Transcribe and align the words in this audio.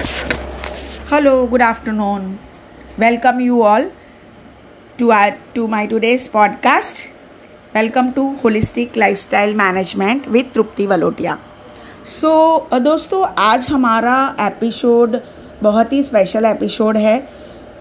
Hello 0.00 1.46
good 1.46 1.62
afternoon 1.62 2.36
welcome 2.98 3.40
you 3.40 3.62
all 3.62 3.82
to 5.00 5.10
our 5.10 5.30
to 5.54 5.66
my 5.66 5.86
today's 5.86 6.28
podcast 6.28 6.96
welcome 7.74 8.10
to 8.10 8.34
holistic 8.44 8.96
life 8.96 9.18
style 9.18 9.54
management 9.54 10.28
with 10.28 10.44
Tripti 10.54 10.86
Walotia 10.86 11.36
so 12.06 12.68
दोस्तों, 12.72 13.26
आज 13.38 13.66
हमारा 13.70 14.36
episode 14.40 15.16
बहुत 15.62 15.92
ही 15.92 16.02
special 16.02 16.44
episode 16.44 16.96
है, 16.96 17.28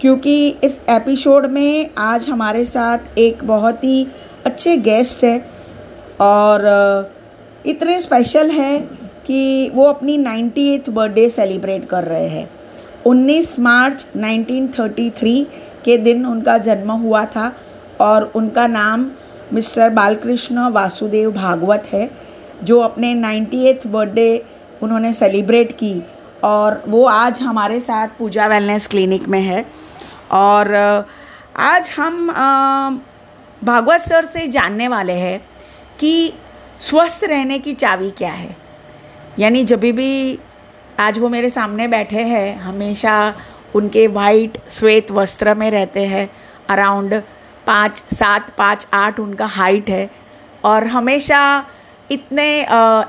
क्योंकि 0.01 0.55
इस 0.63 0.79
episode 0.89 1.45
में 1.45 1.89
आज 1.97 2.29
हमारे 2.29 2.65
साथ 2.65 2.97
एक 3.17 3.43
बहुत 3.43 3.83
ही 3.83 4.07
अच्छे 4.45 4.77
गेस्ट 4.77 5.23
है 5.23 5.39
और 6.19 6.59
uh, 6.59 7.19
इतने 7.65 8.01
स्पेशल 8.01 8.49
है 8.51 8.98
कि 9.29 9.69
वो 9.69 9.83
अपनी 9.83 10.17
नाइन्टी 10.17 10.77
बर्थडे 10.89 11.27
सेलिब्रेट 11.29 11.85
कर 11.85 12.03
रहे 12.03 12.27
हैं। 12.27 12.49
19 13.05 13.59
मार्च 13.59 14.05
1933 14.15 15.43
के 15.85 15.97
दिन 15.97 16.25
उनका 16.25 16.57
जन्म 16.57 16.91
हुआ 16.91 17.23
था 17.25 17.51
और 18.01 18.23
उनका 18.35 18.65
नाम 18.67 19.05
मिस्टर 19.53 19.89
बालकृष्ण 19.89 20.69
वासुदेव 20.69 21.31
भागवत 21.31 21.87
है, 21.93 22.09
जो 22.63 22.79
अपने 22.79 23.13
नाइन्टी 23.13 23.73
बर्थडे 23.87 24.45
उन्होंने 24.81 25.13
सेलिब्रेट 25.13 25.71
की 25.71 26.01
और 26.43 26.81
वो 26.87 27.03
आज 27.05 27.41
हमारे 27.41 27.79
साथ 27.79 28.07
पूजा 28.19 28.47
वेलनेस 28.47 28.87
क्लिनिक 28.87 29.27
में 29.27 29.41
है। 29.41 29.65
और 30.31 30.73
आज 31.57 31.91
हम 31.97 32.27
भागवत 33.61 33.99
सर 33.99 34.25
से 34.25 34.47
जानने 34.47 34.87
वाले 34.87 35.13
हैं 35.13 35.39
कि 35.99 36.33
स्वस्थ 36.79 37.23
रहने 37.23 37.59
की 37.59 37.73
चाबी 37.73 38.09
क्या 38.09 38.31
है। 38.31 38.68
यानी 39.39 39.63
जब 39.63 39.79
भी 39.79 40.39
आज 40.99 41.19
वो 41.19 41.29
मेरे 41.29 41.49
सामने 41.49 41.87
बैठे 41.87 42.21
हैं, 42.23 42.59
हमेशा 42.59 43.35
उनके 43.75 44.07
वाइट 44.07 44.57
श्वेत 44.69 45.11
वस्त्र 45.11 45.53
में 45.55 45.69
रहते 45.71 46.05
हैं 46.05 46.29
अराउंड 46.69 47.13
पाँच, 47.67 47.97
सात, 48.13 48.49
पाँच, 48.57 48.87
आठ 48.93 49.19
उनका 49.19 49.45
हाइट 49.45 49.89
है। 49.89 50.09
और 50.63 50.87
हमेशा 50.87 51.65
इतने 52.11 52.47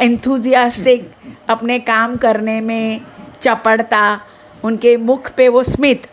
एंथुजियास्टिक 0.03 1.11
अपने 1.49 1.79
काम 1.81 2.17
करने 2.17 2.61
में 2.61 3.01
चपड़ता, 3.41 4.21
उनके 4.65 4.97
मुख 4.97 5.31
पे 5.37 5.49
वो 5.49 5.63
स्मित, 5.63 6.07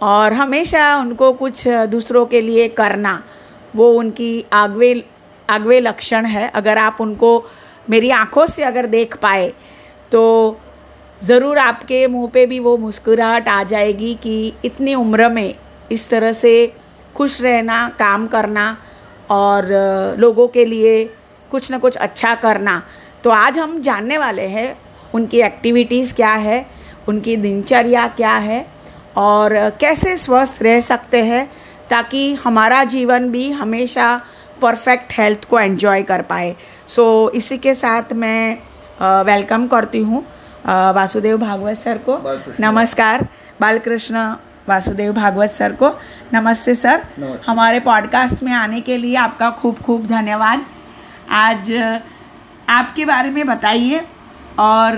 और 0.00 0.32
हमेशा 0.32 0.96
उनको 0.96 1.32
कुछ 1.32 1.66
दूसरों 1.68 2.24
के 2.26 2.40
लिए 2.40 2.68
करना, 2.70 3.22
वो 3.76 3.92
उनकी 3.92 4.44
आगवे 4.52 5.04
आगवे 5.48 5.80
लक्षण 5.80 6.24
है। 6.26 6.48
अगर 6.54 6.78
आप 6.78 6.96
उनको 7.00 7.30
मेरी 7.90 8.10
आँखों 8.10 8.46
से 8.46 8.62
अगर 8.64 8.86
देख 8.86 9.16
पाए 9.16 9.52
तो 10.12 10.22
ज़रूर 11.20 11.58
आपके 11.58 12.06
मुँह 12.06 12.30
पे 12.30 12.44
भी 12.46 12.58
वो 12.60 12.76
मुस्कुराहट 12.76 13.48
आ 13.48 13.62
जाएगी 13.64 14.14
कि 14.22 14.52
इतनी 14.64 14.94
उम्र 14.94 15.28
में 15.28 15.54
इस 15.92 16.08
तरह 16.10 16.32
से 16.32 16.72
खुश 17.16 17.40
रहना, 17.42 17.88
काम 17.88 18.26
करना 18.26 18.76
और 19.30 19.68
लोगों 20.18 20.48
के 20.48 20.64
लिए 20.64 21.04
कुछ 21.50 21.70
ना 21.70 21.78
कुछ 21.78 21.96
अच्छा 21.96 22.34
करना। 22.34 22.82
तो 23.24 23.30
आज 23.30 23.58
हम 23.58 23.80
जानने 23.80 24.18
वाले 24.18 24.46
हैं 24.46 24.76
उनकी 25.14 25.40
एक्टिविटीज़ 25.40 26.14
क्या 26.14 26.32
है, 26.32 26.66
उनकी 27.08 27.36
दिनचर्या 27.36 28.06
क्या 28.08 28.34
है 28.36 28.64
और 29.16 29.54
कैसे 29.80 30.16
स्वस्थ 30.16 30.62
रह 30.62 30.80
सकते 30.82 31.22
हैं 31.24 31.46
ताकि 31.90 32.32
हमारा 32.34 32.82
जीवन 32.86 33.30
भी 33.30 33.50
हमेशा 33.52 34.20
परफेक्ट 34.62 35.12
हेल्थ 35.12 35.44
को 35.44 35.58
एंजॉय 35.60 36.02
कर 36.02 36.22
पाए। 36.22 36.54
सो 36.88 37.28
so, 37.28 37.34
इसी 37.36 37.58
के 37.58 37.74
साथ 37.74 38.12
मैं 38.12 38.58
वेलकम 39.24 39.66
करती 39.66 39.98
हूँ 39.98 40.24
वासुदेव 40.66 41.38
भागवत 41.38 41.76
सर 41.76 41.98
को। 42.08 42.18
नमस्कार 42.60 43.26
बालकृष्ण 43.60 44.26
वासुदेव 44.68 45.12
भागवत 45.12 45.50
सर 45.50 45.72
को। 45.72 45.90
नमस्ते 46.34 46.74
सर। 46.74 47.02
नमस्ते। 47.18 47.44
हमारे 47.50 47.80
पॉडकास्ट 47.80 48.42
में 48.42 48.52
आने 48.52 48.80
के 48.80 48.96
लिए 48.96 49.16
आपका 49.16 49.50
खूब 49.50 49.78
खूब 49.78 50.06
धन्यवाद। 50.06 50.64
आज 51.30 51.72
आपके 52.68 53.04
बारे 53.04 53.30
में 53.30 53.46
बताइए 53.46 54.04
और 54.58 54.96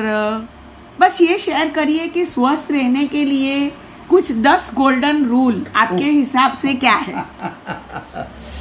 बस 1.01 1.21
ये 1.21 1.39
शेयर 1.39 1.69
करिए 1.69 2.07
कि 2.09 2.25
स्वस्थ 2.25 2.71
रहने 2.71 3.07
के 3.07 3.25
लिए 3.25 3.73
कुछ 4.11 4.33
दस 4.33 4.71
गोल्डन 4.75 5.25
रूल 5.25 5.67
आपके 5.77 6.05
हिसाब 6.05 6.53
से 6.53 6.75
क्या 6.75 6.95
है? 6.95 7.25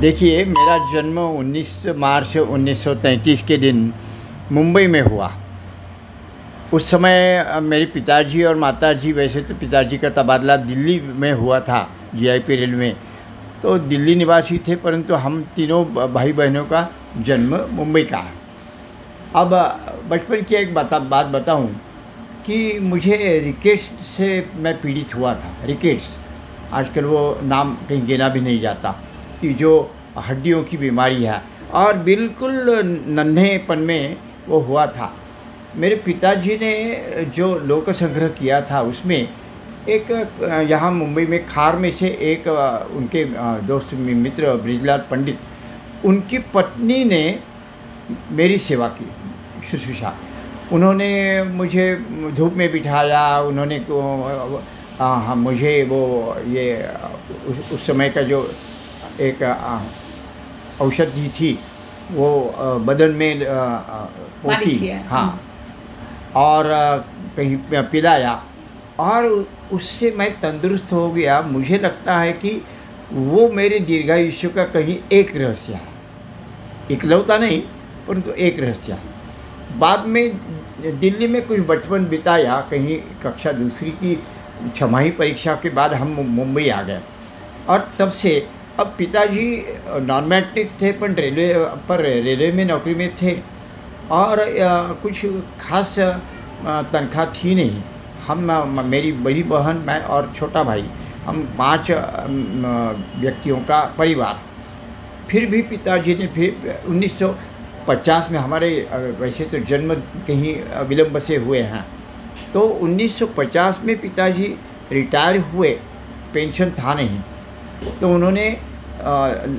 देखिए, 0.00 0.44
मेरा 0.44 0.92
जन्म 0.92 1.18
19 1.18 1.86
मार्च 1.96 2.36
1933 2.36 3.42
के 3.42 3.56
दिन 3.56 3.92
मुंबई 4.52 4.86
में 4.86 5.00
हुआ। 5.00 5.32
उस 6.72 6.90
समय 6.90 7.44
मेरे 7.62 7.86
पिताजी 7.86 8.44
और 8.44 8.56
माताजी, 8.56 9.12
वैसे 9.12 9.42
तो 9.42 9.54
पिताजी 9.54 9.98
का 9.98 10.10
तबादला 10.10 10.56
दिल्ली 10.56 11.00
में 11.00 11.32
हुआ 11.32 11.60
था, 11.60 11.90
जीआईपी 12.14 12.56
रेल 12.56 12.70
में। 12.70 12.96
तो 13.62 13.78
दिल्ली 13.78 14.14
निवासी 14.14 14.58
थे, 14.58 14.76
परंतु 14.76 15.14
हम 15.14 15.44
तीनों 15.56 16.12
भाई 16.14 16.32
बहनों 16.32 16.64
का 16.64 16.90
जन्म 17.18 17.68
मुंबई 17.70 18.02
का 18.02 18.18
है। 18.18 18.32
अब, 19.36 19.54
बचपन 20.08 20.42
की 20.42 20.54
एक 20.54 20.74
बता, 20.74 20.98
बात 20.98 21.26
बताऊँ 21.26 21.80
कि 22.46 22.78
मुझे 22.80 23.40
रिकेट्स 23.44 23.84
से 23.84 24.48
मैं 24.56 24.80
पीड़ित 24.80 25.14
हुआ 25.14 25.34
था 25.34 25.54
रिकेट्स 25.64 26.16
आजकल 26.72 27.04
वो 27.04 27.40
नाम 27.42 27.74
कहीं 27.88 28.06
गिना 28.06 28.28
भी 28.28 28.40
नहीं 28.40 28.60
जाता। 28.60 29.02
कि 29.40 29.52
जो 29.54 29.72
हड्डियों 30.18 30.62
की 30.64 30.76
बीमारी 30.76 31.22
है। 31.24 31.40
और 31.74 31.96
बिल्कुल 32.04 32.52
नन्हेपन 33.08 33.78
में 33.78 34.16
वो 34.48 34.58
हुआ 34.60 34.86
था। 34.88 35.12
मेरे 35.76 35.96
पिताजी 35.96 36.56
ने 36.60 36.72
जो 37.36 37.54
लोक 37.60 37.90
संग्रह 37.92 38.28
किया 38.38 38.60
था 38.60 38.80
उसमें 38.82 39.28
एक 39.88 40.10
यहाँ 40.70 40.90
मुंबई 40.92 41.26
में 41.26 41.44
खार 41.46 41.76
में 41.76 41.90
से 41.90 42.08
एक 42.22 42.48
उनके 42.96 43.24
दोस्त 43.66 43.94
मित्र 43.94 44.54
ब्रिजलाल 44.56 45.04
पंडित 45.10 45.38
उनकी 46.04 46.38
पत्नी 46.54 47.04
ने 47.04 47.22
मेरी 48.32 48.58
सेवा 48.58 48.88
की 48.98 49.06
शुश्रूषा। 49.70 50.12
उन्होंने 50.72 51.10
मुझे 51.44 51.94
धूप 52.36 52.54
में 52.54 52.70
बिठाया 52.72 53.22
उन्होंने 53.40 53.76
हाँ 54.98 55.36
मुझे 55.36 55.72
वो 55.90 56.02
ये 56.48 56.66
उस, 57.48 57.72
उस 57.72 57.86
समय 57.86 58.08
का 58.10 58.22
जो 58.22 58.42
एक 59.20 59.42
औषधि 60.80 61.28
थी 61.30 61.58
वो 62.10 62.28
बदन 62.86 63.10
में 63.10 63.44
पोती। 64.42 64.90
हाँ। 65.08 65.40
और 66.36 66.64
कहीं 67.36 67.56
पिलाया। 67.72 68.42
और 68.98 69.24
उससे 69.72 70.10
मैं 70.10 70.30
तंदुरुस्त 70.40 70.92
हो 70.92 71.10
गया। 71.12 71.40
मुझे 71.42 71.78
लगता 71.78 72.18
है 72.18 72.32
कि 72.32 72.62
वो 73.12 73.48
मेरे 73.50 73.78
दीर्घायुष्य 73.80 74.48
का 74.48 74.64
कहीं 74.64 74.96
एक 75.12 75.36
रहस्य 75.36 75.72
है। 75.72 75.88
इकलौता 76.90 77.38
नहीं 77.38 77.60
परंतु 78.08 78.30
एक 78.38 78.60
रहस्य 78.60 78.92
है। 78.92 79.78
बाद 79.78 80.06
में 80.06 80.24
दिल्ली 81.00 81.26
में 81.28 81.46
कुछ 81.46 81.60
बचपन 81.60 82.04
बिताया 82.06 82.60
कहीं 82.70 82.98
कक्षा 83.22 83.52
दूसरी 83.52 83.90
की 84.02 84.22
छमाही 84.76 85.10
परीक्षा 85.10 85.54
के 85.54 85.70
बाद 85.70 85.94
हम 85.94 86.08
मुंबई 86.30 86.68
आ 86.68 86.80
गए। 86.82 87.00
और 87.68 87.88
तब 87.98 88.10
से 88.12 88.32
अब 88.78 88.94
पिताजी 88.98 89.46
नॉन 90.02 90.24
मैट्रिक 90.24 90.70
थे, 90.82 90.92
पर 90.92 91.10
रेलवे 91.12 91.54
पर 91.88 92.00
रेलवे 92.00 92.50
में 92.52 92.64
नौकरी 92.64 92.94
में 92.94 93.14
थे। 93.16 93.36
और 94.10 94.44
कुछ 95.02 95.24
खास 95.60 95.98
तनख्वाह 96.92 97.26
थी 97.34 97.54
नहीं। 97.54 97.82
हम 98.26 98.82
मेरी 98.86 99.12
बड़ी 99.14 99.42
बहन, 99.44 99.76
मैं 99.86 100.00
और 100.04 100.32
छोटा 100.36 100.62
भाई, 100.64 100.84
हम 101.26 101.42
पाँच 101.58 101.90
व्यक्तियों 101.90 103.56
का 103.60 103.80
परिवार। 103.98 104.40
फिर 105.30 105.46
भी 105.46 105.62
पिताजी 105.62 106.14
ने 106.14 106.26
फिर 106.26 106.82
1950 106.88 108.30
में 108.30 108.38
हमारे 108.38 108.70
वैसे 109.20 109.44
तो 109.44 109.58
जन्म 109.60 109.94
कहीं 110.26 110.54
विलम्ब 110.88 111.18
से 111.18 111.36
हुए 111.36 111.60
हैं। 111.62 111.84
तो 112.52 112.60
1950 112.60 113.80
में 113.84 113.98
पिताजी 114.00 114.54
रिटायर 114.92 115.40
हुए, 115.52 115.70
पेंशन 116.34 116.70
था 116.78 116.94
नहीं। 116.94 117.20
तो 118.00 118.12
उन्होंने 118.14 118.46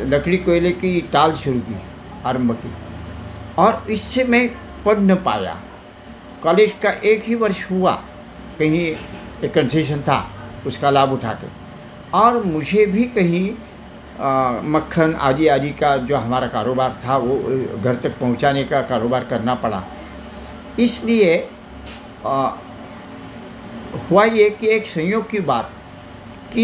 लकड़ी 0.08 0.38
कोयले 0.38 0.72
की 0.74 1.00
टाल 1.14 1.34
शुरू 1.36 1.60
की 1.60 1.76
आरंभ 2.26 2.52
की। 2.56 2.74
और 3.58 3.86
इससे 3.92 4.24
मैं 4.24 4.48
पढ़ 4.86 5.00
न 5.00 5.16
पाया। 5.24 5.58
कॉलेज 6.44 6.74
का 6.84 6.92
एक 7.06 7.24
ही 7.24 7.36
वर्ष 7.36 7.66
हुआ 7.72 7.94
कहीं 8.60 8.86
एक 9.44 9.54
कंसेशन 9.54 10.02
था 10.02 10.20
उसका 10.68 10.90
लाभ 10.90 11.12
उठा 11.14 11.34
के। 11.34 11.48
और 12.14 12.44
मुझे 12.46 12.86
भी 12.86 13.04
कहीं 13.10 13.50
आ, 14.20 14.62
मक्खन 14.64 15.14
आदि 15.22 15.48
आदि 15.48 15.70
का 15.72 15.96
जो 15.98 16.16
हमारा 16.18 16.48
कारोबार 16.48 17.00
था 17.06 17.16
वो 17.18 17.36
घर 17.78 17.96
तक 17.96 18.18
पहुँचाने 18.20 18.64
का 18.64 18.82
कारोबार 18.82 19.24
करना 19.24 19.56
पड़ा। 19.56 19.84
इसलिए 20.80 21.36
हुआ 24.04 24.24
ये 24.26 24.50
कि 24.52 24.68
एक 24.68 24.86
संयोग 24.88 25.30
की 25.30 25.40
बात 25.42 25.72
कि 26.54 26.64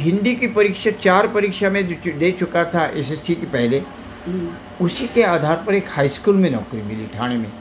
हिंदी 0.00 0.34
की 0.34 0.46
परीक्षा 0.48 0.90
चार 1.02 1.26
परीक्षा 1.28 1.70
में 1.70 1.86
दे 1.86 2.30
चुका 2.38 2.64
था 2.64 2.84
एस 2.84 2.98
एसएससी 2.98 3.34
के 3.34 3.46
पहले 3.46 3.78
हम्म। 4.26 4.84
उसी 4.84 5.06
के 5.06 5.22
आधार 5.22 5.62
पर 5.66 5.74
एक 5.74 5.88
हाई 5.88 6.08
स्कूल 6.08 6.36
में 6.36 6.50
नौकरी 6.50 6.82
मिली 6.82 7.06
ठाणे 7.14 7.36
में। 7.36 7.52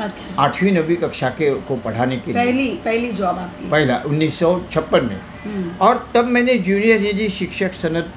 अच्छा। 0.00 0.42
आठवीं 0.42 0.72
नवीं 0.72 0.96
कक्षा 0.96 1.28
के 1.30 1.50
को 1.68 1.76
पढ़ाने 1.76 2.16
के 2.16 2.32
लिए। 2.32 2.44
पहली 2.44 2.68
पहली 2.84 3.12
जॉब 3.12 3.38
आपकी। 3.38 3.68
पहला 3.70 3.96
उन्नीस 4.06 4.38
सौ 4.38 4.60
छप्पन 4.72 5.04
में। 5.04 5.20
हम्म, 5.44 5.70
और 5.80 6.06
तब 6.14 6.24
मैंने 6.26 6.54
जूनियर 6.60 7.00
हिंदी 7.02 7.28
शिक्षक 7.28 7.74
सनद 7.74 8.12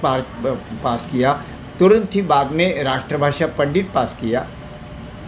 पास 0.84 1.08
किया। 1.12 1.34
तुरंत 1.80 2.16
ही 2.16 2.22
बाद 2.22 2.52
में 2.52 2.84
राष्ट्रभाषा 2.84 3.48
पंडित 3.58 3.92
पास 3.96 4.16
किया। 4.22 4.48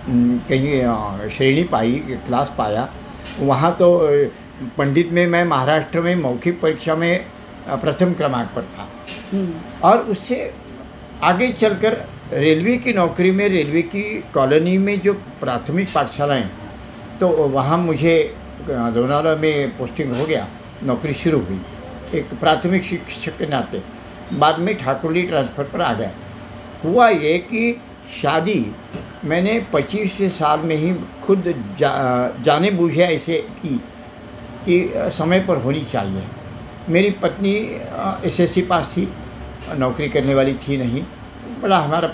कहीं 0.10 1.30
श्रेणी 1.30 1.64
पाई 1.64 1.92
क्लास 2.28 2.52
पाया। 2.58 2.90
वहाँ 3.40 3.76
तो 3.80 3.98
पंडित 4.78 5.12
में 5.12 5.26
मैं 5.28 5.44
महाराष्ट्र 5.46 6.02
में 6.02 6.16
मौखिक 6.16 6.60
परीक्षा 6.62 6.96
में 6.96 7.26
प्रथम 7.70 8.14
क्रमांक 8.14 8.50
पर 8.56 8.62
था। 8.64 8.88
हम्म, 9.34 9.54
और 9.84 9.98
उससे 10.06 10.54
आगे 11.24 11.52
चलकर 11.54 11.98
रेलवे 12.34 12.78
की 12.78 12.94
नौकरी 12.94 13.32
में 13.32 13.48
रेलवे 13.50 13.82
की 13.82 14.04
कॉलोनी 14.34 14.78
में 14.78 15.00
जो 15.00 15.14
प्राथमिक 15.14 15.88
पाठशालाएँ 15.94 16.50
तो 17.20 17.28
वहाँ 17.28 17.78
मुझे 17.78 18.16
लोनावला 18.70 19.36
में 19.36 19.78
पोस्टिंग 19.78 20.16
हो 20.16 20.26
गया 20.26 20.48
नौकरी 20.84 21.14
शुरू 21.14 21.40
हुई। 21.40 21.60
एक 22.14 22.34
प्राथमिक 22.40 22.84
शिक्षक 22.84 23.38
के 23.38 23.48
नाते। 23.48 23.82
बाद 24.34 24.60
में 24.60 24.76
ठाकुरली 24.78 25.22
ट्रांसफ़र 25.24 25.64
पर 25.64 25.82
आ 25.82 25.94
गया। 25.94 26.12
हुआ 26.84 27.08
ये 27.10 27.38
कि 27.38 27.82
शादी 28.22 28.66
मैंने 29.26 29.60
पच्चीसवें 29.74 30.30
साल 30.30 30.60
में 30.60 30.76
ही 30.76 30.94
खुद 31.24 31.54
जा, 31.80 31.92
जाने 32.42 32.72
बूझे 32.72 33.04
ऐसे 33.04 33.38
की 33.62 33.76
कि 34.66 35.12
समय 35.18 35.40
पर 35.40 35.58
होनी 35.58 35.84
चाहिए। 35.92 36.24
मेरी 36.92 37.10
पत्नी 37.10 37.54
एसएससी 38.28 38.62
पास 38.62 38.94
थी 38.98 39.14
नौकरी 39.78 40.10
करने 40.10 40.36
वाली 40.36 40.54
थी 40.54 40.78
नहीं। 40.78 41.04
बड़ा 41.62 41.78
हमारा 41.78 42.08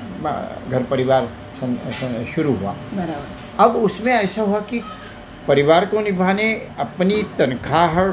घर 0.69 0.83
परिवार 0.83 1.27
सं- 1.59 1.91
सं- 1.91 2.25
शुरू 2.35 2.53
हुआ। 2.55 2.75
अब 3.59 3.75
उसमें 3.75 4.13
ऐसा 4.13 4.41
हुआ 4.41 4.59
कि 4.59 4.81
परिवार 5.47 5.85
को 5.85 6.01
निभाने 6.01 6.53
अपनी 6.79 7.23
तनख्वाह 7.39 8.09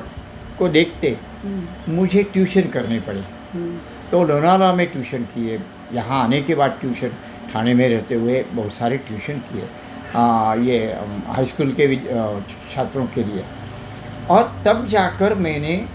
को 0.59 0.69
देखते 0.69 1.19
हम्म, 1.45 1.95
मुझे 1.95 2.23
ट्यूशन 2.23 2.61
करने 2.61 3.01
पड़े। 3.01 3.25
हम्म, 3.53 3.79
तो 4.11 4.25
लोनावला 4.25 4.73
में 4.73 4.87
ट्यूशन 4.87 5.23
किए 5.23 5.61
यहाँ 5.93 6.25
आने 6.25 6.43
के 6.43 6.55
बाद 6.55 6.79
ट्यूशन 6.81 7.09
थाने 7.55 7.75
में 7.75 7.89
रहते 7.89 8.15
हुए 8.15 8.45
बहुत 8.53 8.73
सारे 8.73 8.97
ट्यूशन 8.97 9.39
किए 9.39 9.69
ये 10.71 10.79
हाई 11.27 11.47
स्कूल 11.47 11.73
के 11.81 11.97
छात्रों 12.75 13.07
के 13.07 13.25
लिए। 13.25 13.45
और 14.31 14.63
तब 14.67 14.87
जाकर 14.87 15.35
मैंने 15.35 15.87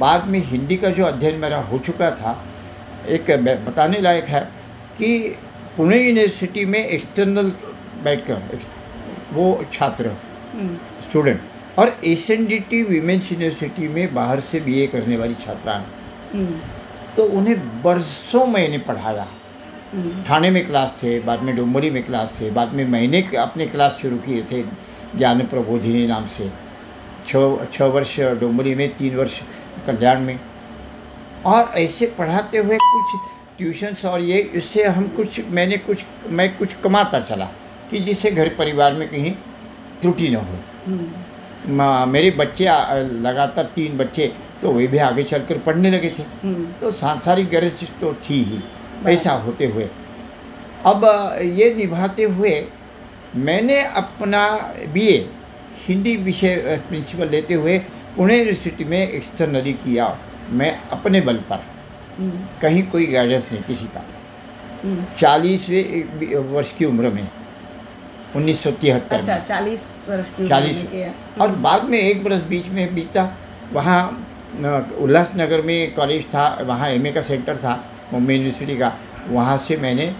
बाद 0.00 0.26
में 0.28 0.38
हिंदी 0.46 0.76
का 0.76 0.90
जो 0.90 1.04
अध्ययन 1.04 1.38
मेरा 1.40 1.58
हो 1.62 1.78
चुका 1.86 2.10
था 2.16 2.36
एक 3.08 3.30
बताने 3.66 4.00
लायक 4.00 4.24
है 4.24 4.40
कि 4.98 5.16
पुणे 5.76 5.98
यूनिवर्सिटी 5.98 6.64
में 6.64 6.78
एक्सटर्नल 6.78 7.52
बैठकर 8.04 8.58
वो 9.32 9.64
छात्र 9.72 10.08
हम्म, 10.52 10.76
स्टूडेंट 11.08 11.40
और 11.78 11.96
S 12.04 12.30
N 12.30 12.46
D 12.46 12.58
T 12.70 12.82
women's 12.82 13.30
university 13.32 13.88
में 13.88 14.14
बाहर 14.14 14.40
से 14.40 14.60
बीए 14.60 14.86
करने 14.86 15.16
वाली 15.16 15.34
छात्राएँ। 15.44 15.84
हम्म, 16.32 16.58
तो 17.16 17.24
उन्हें 17.38 17.82
बरसों 17.82 18.46
मैंने 18.46 18.78
पढ़ाया। 18.88 19.26
हम्म, 19.92 20.22
ठाणे 20.24 20.50
में 20.50 20.64
क्लास 20.66 20.98
थे 21.02 21.18
बाद 21.20 21.42
में 21.42 21.54
डुम्बरी 21.56 21.90
में 21.90 22.02
क्लास 22.02 22.36
थे 22.40 22.50
बाद 22.50 22.72
में 22.74 22.84
मैंने 22.88 23.22
अपने 23.38 23.66
क्लास 23.66 23.98
शुरू 24.02 24.16
किए 24.26 24.42
थे 24.50 24.62
ज्ञान 25.16 25.40
प्रबोधिनी 25.46 26.06
नाम 26.06 26.26
से। 26.28 26.50
छः 27.26 27.64
छः 27.72 27.84
वर्ष 27.86 28.18
डुम्बरी 28.40 28.74
में 28.74 28.88
तीन 28.96 29.16
वर्ष 29.16 29.40
कल्याण 29.86 30.20
में। 30.20 30.38
और 31.46 31.72
ऐसे 31.78 32.06
पढ़ाते 32.18 32.58
हुए 32.58 32.76
कुछ 32.82 33.20
ट्यूशन्स 33.58 34.04
और 34.04 34.20
ये 34.22 34.38
इससे 34.54 34.84
हम 34.86 35.08
कुछ 35.16 35.40
मैंने 35.50 35.76
कुछ 35.78 36.04
मैं 36.30 36.48
कुछ 36.58 36.72
कमाता 36.84 37.20
चला 37.20 37.48
कि 37.90 38.00
जिससे 38.00 38.30
घर 38.30 38.48
परिवार 38.58 38.92
में 38.92 39.08
कहीं 39.08 39.32
त्रुटि 40.00 40.28
न 40.28 40.36
हो। 40.36 40.58
हम्म, 40.86 42.08
मेरे 42.10 42.30
बच्चे 42.30 42.64
लगातार 43.22 43.64
तीन 43.74 43.96
बच्चे 43.98 44.32
तो 44.62 44.72
वे 44.72 44.86
भी 44.86 44.98
आगे 45.00 45.22
चलकर 45.24 45.58
पढ़ने 45.58 45.90
लगे 45.90 46.10
थे। 46.10 46.22
हम्म, 46.42 46.64
तो 46.80 46.90
सांसारिक 46.92 47.48
गरज 47.50 47.84
तो 48.00 48.12
थी 48.24 48.42
ही 48.44 48.60
ऐसा 49.12 49.32
होते 49.44 49.66
हुए। 49.66 49.88
अब 50.86 51.04
ये 51.54 51.74
निभाते 51.74 52.24
हुए 52.24 52.54
मैंने 53.38 53.80
अपना 53.96 54.46
बीए 54.92 55.16
हिंदी 55.86 56.16
विषय 56.24 56.80
प्रिंसिपल 56.88 57.28
लेते 57.28 57.54
हुए 57.54 57.78
पुणे 58.16 58.36
यूनिवर्सिटी 58.36 58.84
में 58.84 58.98
एक्सटर्नली 58.98 59.72
किया 59.72 60.16
मैं 60.50 60.72
अपने 60.92 61.20
बल 61.20 61.36
पर। 61.50 61.62
हम्म, 62.18 62.40
कहीं 62.62 62.82
कोई 62.82 63.06
गाइडेंस 63.06 63.44
नहीं 63.52 63.62
किसी 63.62 63.84
का। 63.84 64.04
हम्म। 64.82 65.04
चालीसवें 65.20 66.34
वर्ष 66.52 66.72
की 66.72 66.84
उम्र 66.84 67.10
में 67.10 67.28
उन्नीस 68.36 68.62
सौ 68.62 68.70
तिहत्तर 68.70 69.18
अच्छा 69.18 69.38
चालीस 69.38 69.88
वर्ष 70.08 70.30
की 70.30 70.48
चालीस। 70.48 70.84
और 71.40 71.48
बाद 71.66 71.84
में 71.84 71.98
एक 71.98 72.22
बरस 72.24 72.40
बीच 72.48 72.66
में 72.68 72.94
बीता 72.94 73.24
वहाँ 73.72 74.00
उल्लासनगर 75.00 75.62
में 75.62 75.94
कॉलेज 75.94 76.24
था 76.24 76.46
वहाँ 76.62 76.88
एमए 76.90 77.12
का 77.12 77.22
सेंटर 77.22 77.56
था 77.56 77.74
मुंबई 78.12 78.34
यूनिवर्सिटी 78.34 78.76
का। 78.78 78.92
वहाँ 79.28 79.56
से 79.58 79.76
मैंने 79.76 80.12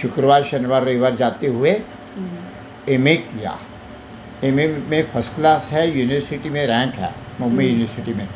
शुक्रवार 0.00 0.44
शनिवार 0.44 0.82
रविवार 0.82 1.14
जाते 1.16 1.46
हुए 1.46 1.70
हम्म, 2.16 2.92
एमए 2.94 3.16
किया। 3.16 3.58
एमए 4.44 4.66
में 4.88 5.02
फ़र्स्ट 5.06 5.34
क्लास 5.34 5.68
है 5.72 5.86
यूनिवर्सिटी 5.98 6.48
में 6.50 6.66
रैंक 6.66 6.94
है। 6.94 7.12
मुंबई। 7.40 7.64
यूनिवर्सिटी 7.64 8.14
में। 8.14 8.28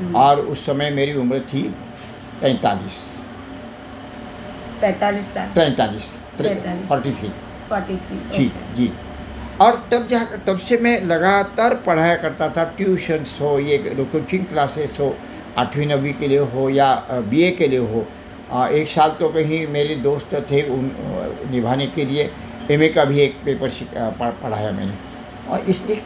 हम्म। 0.00 0.16
और 0.16 0.40
उस 0.40 0.66
समय 0.66 0.90
मेरी 0.90 1.14
उम्र 1.14 1.38
थी 1.40 1.62
पैंतालीस। 2.42 3.18
पैंतालीस 4.80 5.34
साल। 5.34 5.48
पैंतालीस। 5.48 6.18
फोर्टी 6.88 7.12
थ्री 7.12 7.28
फोर्टी 7.68 7.96
थ्री 7.96 8.38
जी 8.38 8.52
जी। 8.74 8.92
और 9.60 9.88
तब 9.92 10.06
जा 10.06 10.24
तब 10.46 10.58
से 10.58 10.76
मैं 10.76 11.02
लगातार 11.04 11.74
पढ़ाया 11.74 12.16
करता 12.16 12.48
था 12.48 12.64
ट्यूशन्स 12.64 13.40
हो 13.40 13.58
ये 13.58 13.78
कोचिंग 14.12 14.44
क्लासेस 14.44 14.96
हो 15.00 15.16
आठवीं 15.58 15.86
नवीं 15.86 16.12
के 16.14 16.28
लिए 16.28 16.38
हो 16.38 16.68
या 16.70 17.06
बीए 17.10 17.50
के 17.50 17.68
लिए 17.68 17.78
हो। 17.78 18.06
अ, 18.52 18.68
एक 18.68 18.88
साल 18.88 19.10
तो 19.10 19.28
कहीं 19.28 19.66
मेरे 19.66 19.94
दोस्त 19.94 20.34
थे 20.34 20.62
उन 20.62 20.92
निभाने 21.50 21.86
के 21.86 22.04
लिए। 22.04 22.30
एमए 22.70 22.88
का 22.88 23.04
भी 23.04 23.20
एक 23.20 23.36
पेपर 23.44 23.70
पढ़ाया 24.42 24.70
मैंने। 24.70 24.92
और 25.50 25.60
इसलिए 25.60 26.02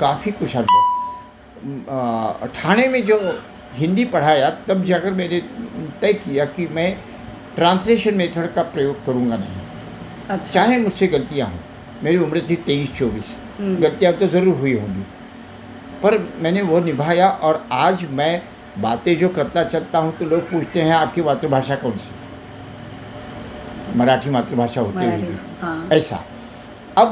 काफ़ी 0.00 0.32
कुछ 0.32 0.56
अनुभव 0.56 0.83
ठाणे 2.54 2.86
में 2.88 3.04
जो 3.06 3.18
हिंदी 3.74 4.04
पढ़ाया 4.04 4.50
तब 4.68 4.84
जाकर 4.84 5.10
मैंने 5.12 5.40
तय 6.00 6.12
किया 6.14 6.44
कि 6.44 6.66
मैं 6.66 6.96
ट्रांसलेशन 7.56 8.14
मेथड 8.14 8.52
का 8.54 8.62
प्रयोग 8.74 9.04
करूँगा 9.06 9.36
नहीं। 9.36 9.62
अच्छा। 10.30 10.52
चाहे 10.52 10.78
मुझसे 10.78 11.06
गलतियाँ 11.06 11.48
हों 11.48 11.58
मेरी 12.02 12.16
उम्र 12.16 12.40
थी 12.50 12.56
तेईस 12.66 12.94
चौबीस 12.96 13.34
हम्म। 13.58 13.76
गलतियाँ 13.82 14.12
तो 14.12 14.26
ज़रूर 14.26 14.56
हुई 14.56 14.72
होंगी। 14.78 15.04
पर 16.02 16.18
मैंने 16.42 16.62
वो 16.62 16.80
निभाया 16.80 17.28
और 17.28 17.64
आज 17.72 18.04
मैं 18.10 18.42
बातें 18.78 19.16
जो 19.18 19.28
करता 19.28 19.64
चलता 19.64 19.98
हूँ 19.98 20.16
तो 20.18 20.24
लोग 20.24 20.50
पूछते 20.50 20.82
हैं 20.82 20.94
आपकी 20.94 21.22
मातृभाषा 21.22 21.76
कौन 21.76 21.96
सी? 21.98 22.10
मराठी 23.98 24.30
मातृभाषा 24.30 24.80
होती 24.80 25.04
हुई 25.04 25.36
हाँ। 25.60 25.88
ऐसा। 25.92 26.24
अब 26.96 27.10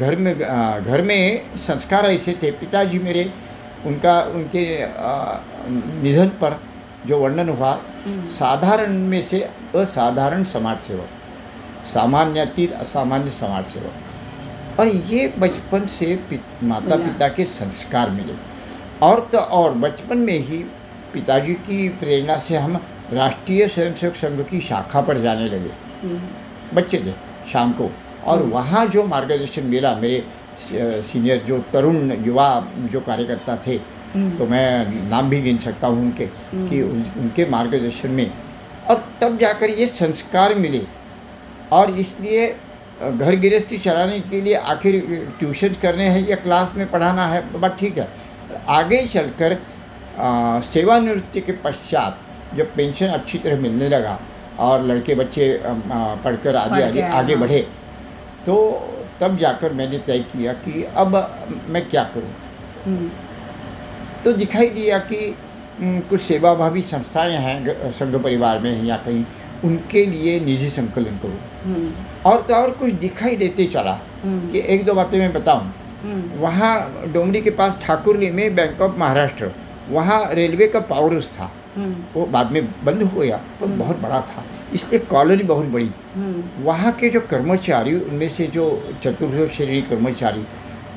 घर 0.00 0.16
में 0.16 0.38
घर 0.84 1.02
में 1.02 1.56
संस्कार 1.56 2.06
ऐसे 2.06 2.38
थे। 2.42 2.50
पिताजी 2.50 2.98
मेरे 2.98 3.32
उनका 3.86 4.22
उनके 4.22 4.78
निधन 6.02 6.28
पर 6.28 6.60
जो 7.06 7.18
वर्णन 7.18 7.48
हुआ 7.48 7.78
हम्म। 8.06 8.26
साधारण 8.26 8.92
में 8.92 9.22
से 9.22 9.48
असाधारण 9.74 10.44
समाज 10.44 10.78
सेवक 10.78 11.08
सामान्यातील 11.94 12.72
असामान्य 12.72 13.30
समाज 13.30 13.64
सेवक। 13.64 13.92
और 14.80 14.86
ये 14.86 15.34
बचपन 15.38 15.86
से 15.86 16.16
पित- 16.30 16.64
माता 16.64 16.96
पिता 16.96 17.28
के 17.28 17.44
संस्कार 17.44 18.10
मिले। 18.10 18.34
और 19.02 19.28
तो 19.32 19.38
और 19.38 19.72
बचपन 19.72 20.18
में 20.18 20.38
ही 20.38 20.58
पिताजी 21.12 21.54
की 21.54 21.88
प्रेरणा 21.88 22.38
से 22.38 22.56
हम 22.56 22.80
राष्ट्रीय 23.12 23.68
स्वयंसेवक 23.68 24.14
संघ 24.14 24.44
की 24.44 24.60
शाखा 24.60 25.00
पर 25.00 25.18
जाने 25.18 25.46
लगे। 25.46 25.70
हम्म, 26.02 26.20
बच्चे 26.76 26.98
थे 26.98 27.12
शाम 27.52 27.72
को। 27.72 27.90
और। 28.24 28.42
वहाँ 28.48 28.86
जो 28.86 29.04
मार्गदर्शन 29.06 29.66
मिला 29.66 29.94
मेरे 29.96 30.22
सीनियर 31.04 31.42
जो 31.46 31.58
तरुण 31.72 32.12
युवा 32.24 32.48
जो 32.92 33.00
कार्यकर्ता 33.00 33.56
थे 33.66 33.76
हम्म, 34.14 34.36
तो 34.38 34.46
मैं 34.46 35.08
नाम 35.10 35.28
भी 35.30 35.40
गिन 35.42 35.58
सकता 35.58 35.86
हूँ 35.86 36.00
उनके 36.00 36.24
हम्म। 36.24 36.68
कि 36.68 36.82
उन, 36.82 37.04
उनके 37.18 37.46
मार्गदर्शन 37.50 38.10
में 38.10 38.30
और 38.90 39.04
तब 39.20 39.38
जाकर 39.38 39.70
ये 39.70 39.86
संस्कार 39.88 40.54
मिले 40.54 40.82
और 41.72 41.90
इसलिए 41.98 42.46
घर 43.02 43.34
गृहस्थी 43.36 43.78
चलाने 43.78 44.18
के 44.20 44.40
लिए 44.40 44.54
आखिर 44.54 45.00
ट्यूशन 45.38 45.76
करने 45.82 46.04
हैं 46.06 46.26
या 46.28 46.36
क्लास 46.38 46.72
में 46.76 46.90
पढ़ाना 46.90 47.26
है 47.26 47.42
बात 47.60 47.76
ठीक 47.78 47.98
है 47.98 48.08
आगे 48.70 49.06
चलकर 49.06 49.58
सेवानिवृत्ति 50.64 51.40
के 51.40 51.52
पश्चात 51.64 52.18
जब 52.56 52.74
पेंशन 52.74 53.06
अच्छी 53.08 53.38
तरह 53.38 53.60
मिलने 53.60 53.88
लगा 53.88 54.18
और 54.60 54.82
लड़के 54.86 55.14
बच्चे 55.14 55.46
पढ़कर 55.66 56.56
आगे 56.56 56.82
आगे 56.82 57.02
आगे 57.02 57.34
हाँ। 57.34 57.40
बढ़े 57.40 57.66
तो 58.46 58.54
तब 59.20 59.36
जाकर 59.36 59.72
मैंने 59.72 59.98
तय 59.98 60.18
किया 60.32 60.52
कि 60.64 60.82
अब 60.96 61.14
मैं 61.68 61.88
क्या 61.88 62.02
करूँ। 62.14 62.32
हम्म, 62.84 63.10
तो 64.24 64.32
दिखाई 64.32 64.68
दिया 64.70 64.98
कि 65.10 65.34
कुछ 66.10 66.20
सेवाभावी 66.20 66.82
संस्थाएँ 66.82 67.36
हैं 67.38 67.92
संघ 67.92 68.14
परिवार 68.16 68.58
में 68.58 68.82
या 68.84 68.96
कहीं 68.96 69.24
उनके 69.64 70.04
लिए 70.06 70.38
निजी 70.40 70.68
संकलन 70.68 71.18
करूँ। 71.22 71.38
हम्म, 71.64 71.90
और 72.24 72.42
तो 72.42 72.54
और 72.54 72.70
कुछ 72.70 72.92
दिखाई 73.00 73.36
देते 73.36 73.66
चला 73.66 73.98
हम्म, 74.24 74.50
कि 74.52 74.62
एक 74.74 74.84
दो 74.84 74.94
बातें 74.94 75.18
मैं 75.18 75.32
बताऊँ। 75.32 75.72
वहाँ 76.38 76.74
डोमरी 77.12 77.40
के 77.40 77.50
पास 77.50 77.78
ठाकुरली 77.82 78.30
में 78.30 78.54
बैंक 78.54 78.80
ऑफ़ 78.80 78.98
महाराष्ट्र 78.98 79.50
वहाँ 79.90 80.22
रेलवे 80.34 80.66
का 80.68 80.80
पावर 80.90 81.12
हाउस 81.12 81.30
था। 81.30 81.50
वो 82.14 82.24
बाद 82.26 82.50
में 82.52 82.66
बंद 82.84 83.02
हो 83.02 83.20
गया 83.20 83.36
पर। 83.60 83.66
बहुत 83.66 83.98
बड़ा 84.00 84.20
था। 84.20 84.44
इसलिए 84.74 84.98
कॉलोनी 85.00 85.42
बहुत 85.42 85.66
बड़ी। 85.66 85.90
हम्म, 86.14 86.64
वहाँ 86.64 86.92
के 86.92 87.08
जो 87.08 87.20
कर्मचारी 87.20 87.94
उनमें 87.94 88.28
से 88.28 88.46
जो 88.46 88.64
चतुर्थ 89.04 89.52
श्रेणी 89.52 89.82
कर्मचारी 89.82 90.44